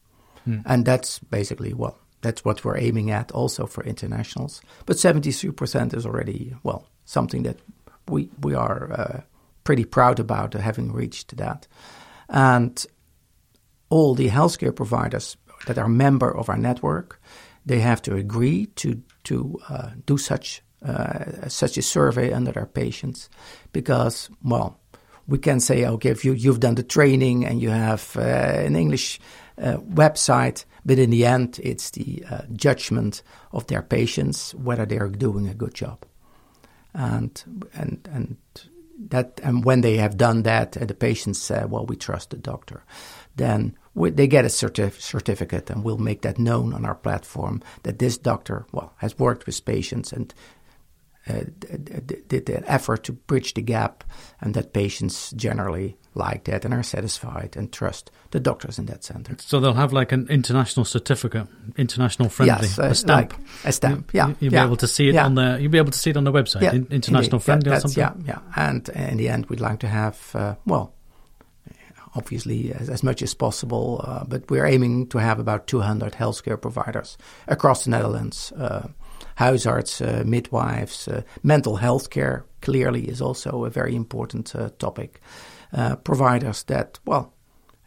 Mm. 0.47 0.63
And 0.65 0.85
that's 0.85 1.19
basically, 1.19 1.73
well, 1.73 1.97
that's 2.21 2.45
what 2.45 2.63
we're 2.63 2.77
aiming 2.77 3.11
at 3.11 3.31
also 3.31 3.65
for 3.65 3.83
internationals. 3.83 4.61
But 4.85 4.97
73% 4.97 5.95
is 5.95 6.05
already, 6.05 6.53
well, 6.63 6.87
something 7.05 7.43
that 7.43 7.57
we 8.07 8.29
we 8.41 8.53
are 8.53 8.91
uh, 8.91 9.21
pretty 9.63 9.85
proud 9.85 10.19
about 10.19 10.53
having 10.53 10.91
reached 10.91 11.37
that. 11.37 11.67
And 12.29 12.85
all 13.89 14.15
the 14.15 14.29
healthcare 14.29 14.75
providers 14.75 15.37
that 15.67 15.77
are 15.77 15.89
member 15.89 16.35
of 16.35 16.49
our 16.49 16.57
network, 16.57 17.21
they 17.65 17.79
have 17.79 18.01
to 18.03 18.15
agree 18.15 18.67
to 18.75 19.01
to 19.23 19.59
uh, 19.69 19.89
do 20.05 20.17
such 20.17 20.63
uh, 20.85 21.47
such 21.47 21.77
a 21.77 21.81
survey 21.81 22.33
under 22.33 22.51
their 22.51 22.65
patients, 22.65 23.29
because 23.71 24.29
well, 24.43 24.79
we 25.27 25.37
can 25.37 25.59
say, 25.59 25.85
okay, 25.85 26.09
if 26.09 26.25
you 26.25 26.33
you've 26.33 26.59
done 26.59 26.75
the 26.75 26.83
training 26.83 27.45
and 27.45 27.61
you 27.61 27.69
have 27.69 28.15
uh, 28.17 28.21
an 28.21 28.75
English 28.75 29.19
uh, 29.19 29.40
website, 29.61 30.65
but 30.85 30.99
in 30.99 31.09
the 31.09 31.25
end, 31.25 31.59
it's 31.63 31.91
the 31.91 32.23
uh, 32.29 32.41
judgment 32.53 33.23
of 33.51 33.67
their 33.67 33.81
patients 33.81 34.53
whether 34.55 34.85
they 34.85 34.97
are 34.97 35.09
doing 35.09 35.47
a 35.47 35.53
good 35.53 35.73
job. 35.73 36.05
And 36.93 37.41
and 37.73 38.07
and 38.11 38.37
that 39.09 39.39
and 39.43 39.63
when 39.63 39.81
they 39.81 39.97
have 39.97 40.17
done 40.17 40.43
that, 40.43 40.75
and 40.75 40.89
the 40.89 40.93
patients 40.93 41.39
say, 41.41 41.63
"Well, 41.65 41.85
we 41.85 41.95
trust 41.95 42.31
the 42.31 42.37
doctor," 42.37 42.83
then 43.35 43.77
we, 43.93 44.09
they 44.09 44.27
get 44.27 44.45
a 44.45 44.49
certif- 44.49 45.01
certificate, 45.01 45.69
and 45.69 45.83
we'll 45.83 45.97
make 45.97 46.21
that 46.21 46.37
known 46.37 46.73
on 46.73 46.85
our 46.85 46.95
platform 46.95 47.61
that 47.83 47.99
this 47.99 48.17
doctor, 48.17 48.65
well, 48.71 48.93
has 48.97 49.17
worked 49.17 49.45
with 49.45 49.65
patients 49.65 50.13
and 50.13 50.33
uh, 50.33 50.60
did 51.27 52.49
an 52.49 52.63
effort 52.65 53.03
to 53.03 53.13
bridge 53.13 53.53
the 53.53 53.61
gap, 53.61 54.03
and 54.39 54.53
that 54.53 54.73
patients 54.73 55.31
generally 55.31 55.97
like 56.13 56.43
that 56.45 56.65
and 56.65 56.73
are 56.73 56.83
satisfied 56.83 57.55
and 57.55 57.71
trust 57.71 58.11
the 58.31 58.39
doctors 58.39 58.77
in 58.77 58.85
that 58.87 59.03
center. 59.03 59.35
So 59.39 59.59
they'll 59.59 59.73
have 59.73 59.93
like 59.93 60.11
an 60.11 60.27
international 60.29 60.85
certificate, 60.85 61.47
international 61.77 62.29
friendly, 62.29 62.67
yes, 62.67 62.79
uh, 62.79 62.83
a 62.83 62.95
stamp. 62.95 63.33
Like 63.33 63.47
a 63.65 63.71
stamp, 63.71 64.13
yeah. 64.13 64.27
You, 64.27 64.35
will 64.49 64.53
yeah, 64.53 64.63
be 64.63 64.67
able 64.67 64.77
to 64.77 64.87
see 64.87 65.09
it 65.09 65.15
yeah. 65.15 65.25
on 65.25 65.35
the. 65.35 65.57
You'll 65.61 65.71
be 65.71 65.77
able 65.77 65.91
to 65.91 65.99
see 65.99 66.09
it 66.09 66.17
on 66.17 66.23
the 66.23 66.31
website, 66.31 66.61
yeah, 66.61 66.73
international 66.73 67.35
indeed. 67.35 67.43
friendly 67.43 67.71
yeah, 67.71 67.77
or 67.77 67.79
something. 67.81 68.25
Yeah, 68.25 68.39
yeah. 68.39 68.39
And 68.55 68.89
in 68.89 69.17
the 69.17 69.29
end, 69.29 69.45
we'd 69.47 69.61
like 69.61 69.79
to 69.79 69.87
have 69.87 70.31
uh, 70.35 70.55
well, 70.65 70.93
obviously 72.15 72.73
as, 72.73 72.89
as 72.89 73.03
much 73.03 73.21
as 73.21 73.33
possible, 73.33 74.01
uh, 74.03 74.23
but 74.25 74.49
we're 74.49 74.65
aiming 74.65 75.07
to 75.07 75.17
have 75.17 75.39
about 75.39 75.67
200 75.67 76.13
healthcare 76.13 76.59
providers 76.59 77.17
across 77.47 77.85
the 77.85 77.89
Netherlands. 77.89 78.51
Uh, 79.21 79.45
huisarts, 79.51 80.01
uh, 80.01 80.23
midwives, 80.23 81.07
uh, 81.07 81.21
mental 81.43 81.75
health 81.77 82.09
care 82.09 82.45
clearly 82.61 83.07
is 83.09 83.21
also 83.21 83.65
a 83.65 83.69
very 83.69 83.95
important 83.95 84.55
uh, 84.55 84.69
topic. 84.77 85.21
Uh, 85.73 85.95
providers 85.95 86.63
that, 86.63 86.99
well, 87.05 87.33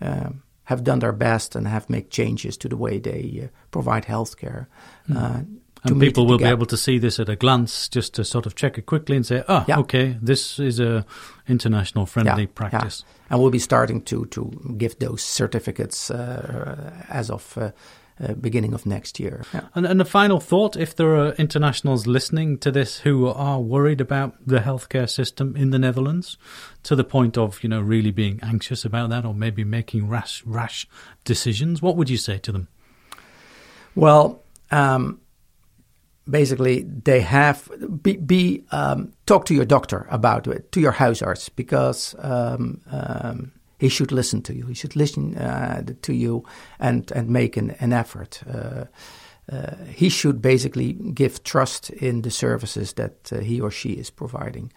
um, 0.00 0.42
have 0.64 0.82
done 0.82 0.98
their 0.98 1.12
best 1.12 1.54
and 1.56 1.68
have 1.68 1.90
made 1.90 2.10
changes 2.10 2.56
to 2.56 2.68
the 2.68 2.76
way 2.76 2.98
they 2.98 3.42
uh, 3.44 3.48
provide 3.70 4.06
healthcare. 4.06 4.66
Mm. 5.08 5.46
and 5.84 6.00
people 6.00 6.26
will 6.26 6.38
be 6.38 6.44
able 6.44 6.66
to 6.66 6.76
see 6.76 6.98
this 6.98 7.20
at 7.20 7.28
a 7.28 7.36
glance, 7.36 7.90
just 7.90 8.14
to 8.14 8.24
sort 8.24 8.46
of 8.46 8.54
check 8.54 8.78
it 8.78 8.86
quickly 8.86 9.16
and 9.16 9.26
say, 9.26 9.44
"Oh, 9.48 9.64
yeah. 9.68 9.80
okay, 9.80 10.16
this 10.22 10.58
is 10.58 10.80
a 10.80 11.04
international 11.46 12.06
friendly 12.06 12.44
yeah, 12.44 12.54
practice." 12.54 13.04
Yeah. 13.04 13.26
And 13.30 13.40
we'll 13.40 13.50
be 13.50 13.58
starting 13.58 14.00
to 14.04 14.24
to 14.26 14.50
give 14.78 14.98
those 14.98 15.22
certificates 15.22 16.10
as 16.10 17.30
of 17.30 17.58
uh, 17.58 17.70
beginning 18.40 18.74
of 18.74 18.86
next 18.86 19.18
year. 19.18 19.44
Yeah. 19.52 19.62
And, 19.74 19.86
and 19.86 20.00
a 20.00 20.04
final 20.04 20.40
thought 20.40 20.76
if 20.76 20.94
there 20.94 21.16
are 21.16 21.32
internationals 21.32 22.06
listening 22.06 22.58
to 22.58 22.70
this 22.70 22.98
who 22.98 23.26
are 23.26 23.60
worried 23.60 24.00
about 24.00 24.34
the 24.46 24.58
healthcare 24.58 25.10
system 25.10 25.56
in 25.56 25.70
the 25.70 25.78
Netherlands 25.78 26.36
to 26.84 26.94
the 26.94 27.04
point 27.04 27.36
of, 27.36 27.62
you 27.62 27.68
know, 27.68 27.80
really 27.80 28.10
being 28.12 28.38
anxious 28.42 28.84
about 28.84 29.10
that 29.10 29.24
or 29.24 29.34
maybe 29.34 29.64
making 29.64 30.08
rash, 30.08 30.44
rash 30.44 30.86
decisions, 31.24 31.82
what 31.82 31.96
would 31.96 32.08
you 32.08 32.16
say 32.16 32.38
to 32.38 32.52
them? 32.52 32.68
Well, 33.94 34.42
um, 34.70 35.20
basically 36.28 36.82
they 36.82 37.20
have 37.20 37.68
be, 38.02 38.16
be 38.16 38.64
um, 38.70 39.12
talk 39.26 39.44
to 39.46 39.54
your 39.54 39.64
doctor 39.64 40.06
about 40.10 40.46
it 40.46 40.70
to 40.72 40.80
your 40.80 40.92
huisarts 40.92 41.50
because 41.54 42.14
um, 42.18 42.80
um, 42.90 43.52
he 43.84 43.90
should 43.90 44.12
listen 44.12 44.42
to 44.42 44.54
you. 44.54 44.66
He 44.66 44.74
should 44.74 44.96
listen 44.96 45.36
uh, 45.36 45.82
to 46.00 46.12
you 46.12 46.44
and 46.78 47.12
and 47.12 47.28
make 47.28 47.58
an, 47.58 47.70
an 47.80 47.92
effort. 47.92 48.42
Uh, 48.46 48.84
uh, 49.52 49.76
he 49.94 50.08
should 50.08 50.40
basically 50.40 50.94
give 51.14 51.42
trust 51.42 51.90
in 51.90 52.22
the 52.22 52.30
services 52.30 52.94
that 52.94 53.30
uh, 53.30 53.40
he 53.40 53.60
or 53.60 53.70
she 53.70 53.90
is 53.90 54.10
providing. 54.10 54.72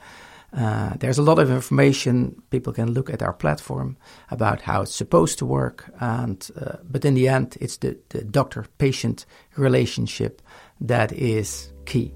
Uh, 0.51 0.93
there's 0.99 1.19
a 1.19 1.23
lot 1.23 1.39
of 1.39 1.49
information 1.49 2.41
people 2.49 2.73
can 2.73 2.93
look 2.93 3.09
at 3.09 3.21
our 3.21 3.33
platform 3.33 3.95
about 4.29 4.61
how 4.61 4.81
it's 4.81 4.95
supposed 4.95 5.37
to 5.39 5.45
work, 5.45 5.89
and 5.99 6.49
uh, 6.55 6.77
but 6.91 7.05
in 7.05 7.15
the 7.15 7.29
end, 7.29 7.57
it's 7.61 7.77
the, 7.77 7.97
the 8.09 8.23
doctor-patient 8.23 9.25
relationship 9.57 10.41
that 10.87 11.11
is 11.11 11.71
key. 11.85 12.11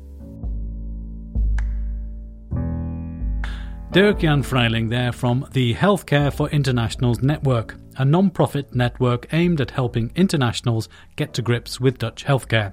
Dirk-Jan 3.92 4.42
Freiling 4.42 4.88
there 4.88 5.12
from 5.12 5.46
the 5.52 5.74
Healthcare 5.74 6.34
for 6.34 6.50
Internationals 6.52 7.22
Network, 7.22 7.76
a 7.98 8.06
non-profit 8.06 8.74
network 8.74 9.28
aimed 9.34 9.60
at 9.60 9.72
helping 9.72 10.14
internationals 10.16 10.88
get 11.18 11.34
to 11.34 11.42
grips 11.42 11.82
with 11.82 11.98
Dutch 11.98 12.24
healthcare. 12.24 12.72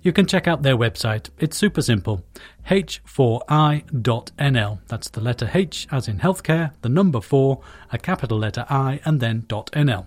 You 0.00 0.12
can 0.12 0.26
check 0.26 0.46
out 0.46 0.62
their 0.62 0.76
website. 0.76 1.30
It's 1.40 1.56
super 1.56 1.82
simple. 1.82 2.24
h4i.nl. 2.70 4.78
That's 4.86 5.10
the 5.10 5.20
letter 5.20 5.50
H 5.52 5.88
as 5.90 6.06
in 6.06 6.20
healthcare, 6.20 6.70
the 6.82 6.88
number 6.88 7.20
4, 7.20 7.60
a 7.90 7.98
capital 7.98 8.38
letter 8.38 8.64
I, 8.68 9.00
and 9.04 9.18
then 9.18 9.42
.nl. 9.42 10.06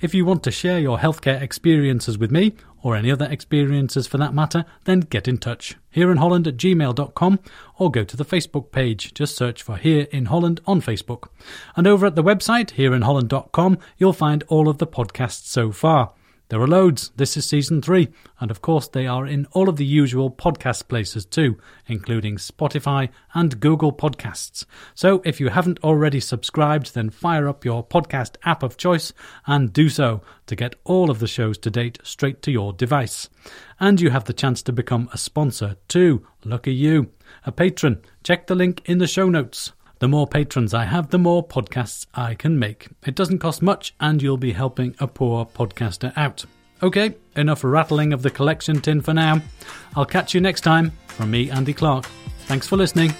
If 0.00 0.12
you 0.12 0.24
want 0.24 0.42
to 0.42 0.50
share 0.50 0.80
your 0.80 0.98
healthcare 0.98 1.40
experiences 1.40 2.18
with 2.18 2.32
me, 2.32 2.56
or 2.82 2.96
any 2.96 3.10
other 3.10 3.26
experiences 3.26 4.06
for 4.06 4.18
that 4.18 4.34
matter, 4.34 4.64
then 4.84 5.00
get 5.00 5.28
in 5.28 5.38
touch. 5.38 5.76
Here 5.90 6.10
in 6.10 6.18
Holland 6.18 6.46
at 6.46 6.56
gmail.com 6.56 7.38
or 7.78 7.90
go 7.90 8.04
to 8.04 8.16
the 8.16 8.24
Facebook 8.24 8.70
page. 8.70 9.14
Just 9.14 9.36
search 9.36 9.62
for 9.62 9.76
Here 9.76 10.06
in 10.10 10.26
Holland 10.26 10.60
on 10.66 10.80
Facebook. 10.80 11.28
And 11.76 11.86
over 11.86 12.06
at 12.06 12.16
the 12.16 12.24
website, 12.24 12.72
hereinholland.com, 12.74 13.78
you'll 13.98 14.12
find 14.12 14.44
all 14.48 14.68
of 14.68 14.78
the 14.78 14.86
podcasts 14.86 15.46
so 15.46 15.72
far. 15.72 16.12
There 16.52 16.60
are 16.60 16.68
loads. 16.68 17.12
This 17.16 17.38
is 17.38 17.46
season 17.46 17.80
three. 17.80 18.10
And 18.38 18.50
of 18.50 18.60
course, 18.60 18.86
they 18.86 19.06
are 19.06 19.26
in 19.26 19.46
all 19.52 19.70
of 19.70 19.76
the 19.76 19.86
usual 19.86 20.30
podcast 20.30 20.86
places 20.86 21.24
too, 21.24 21.56
including 21.86 22.36
Spotify 22.36 23.08
and 23.32 23.58
Google 23.58 23.90
Podcasts. 23.90 24.66
So 24.94 25.22
if 25.24 25.40
you 25.40 25.48
haven't 25.48 25.82
already 25.82 26.20
subscribed, 26.20 26.92
then 26.92 27.08
fire 27.08 27.48
up 27.48 27.64
your 27.64 27.82
podcast 27.82 28.36
app 28.44 28.62
of 28.62 28.76
choice 28.76 29.14
and 29.46 29.72
do 29.72 29.88
so 29.88 30.20
to 30.44 30.54
get 30.54 30.74
all 30.84 31.10
of 31.10 31.20
the 31.20 31.26
shows 31.26 31.56
to 31.56 31.70
date 31.70 31.98
straight 32.02 32.42
to 32.42 32.50
your 32.50 32.74
device. 32.74 33.30
And 33.80 33.98
you 33.98 34.10
have 34.10 34.24
the 34.24 34.34
chance 34.34 34.62
to 34.64 34.74
become 34.74 35.08
a 35.10 35.16
sponsor 35.16 35.76
too. 35.88 36.26
Lucky 36.44 36.74
you. 36.74 37.12
A 37.46 37.52
patron. 37.52 38.02
Check 38.24 38.46
the 38.46 38.54
link 38.54 38.82
in 38.84 38.98
the 38.98 39.06
show 39.06 39.30
notes. 39.30 39.72
The 40.02 40.08
more 40.08 40.26
patrons 40.26 40.74
I 40.74 40.86
have, 40.86 41.10
the 41.10 41.18
more 41.18 41.46
podcasts 41.46 42.06
I 42.12 42.34
can 42.34 42.58
make. 42.58 42.88
It 43.06 43.14
doesn't 43.14 43.38
cost 43.38 43.62
much, 43.62 43.94
and 44.00 44.20
you'll 44.20 44.36
be 44.36 44.50
helping 44.50 44.96
a 44.98 45.06
poor 45.06 45.46
podcaster 45.46 46.12
out. 46.16 46.44
Okay, 46.82 47.14
enough 47.36 47.62
rattling 47.62 48.12
of 48.12 48.22
the 48.22 48.30
collection 48.30 48.80
tin 48.80 49.00
for 49.00 49.14
now. 49.14 49.40
I'll 49.94 50.04
catch 50.04 50.34
you 50.34 50.40
next 50.40 50.62
time. 50.62 50.90
From 51.06 51.30
me, 51.30 51.52
Andy 51.52 51.72
Clark. 51.72 52.06
Thanks 52.46 52.66
for 52.66 52.76
listening. 52.76 53.14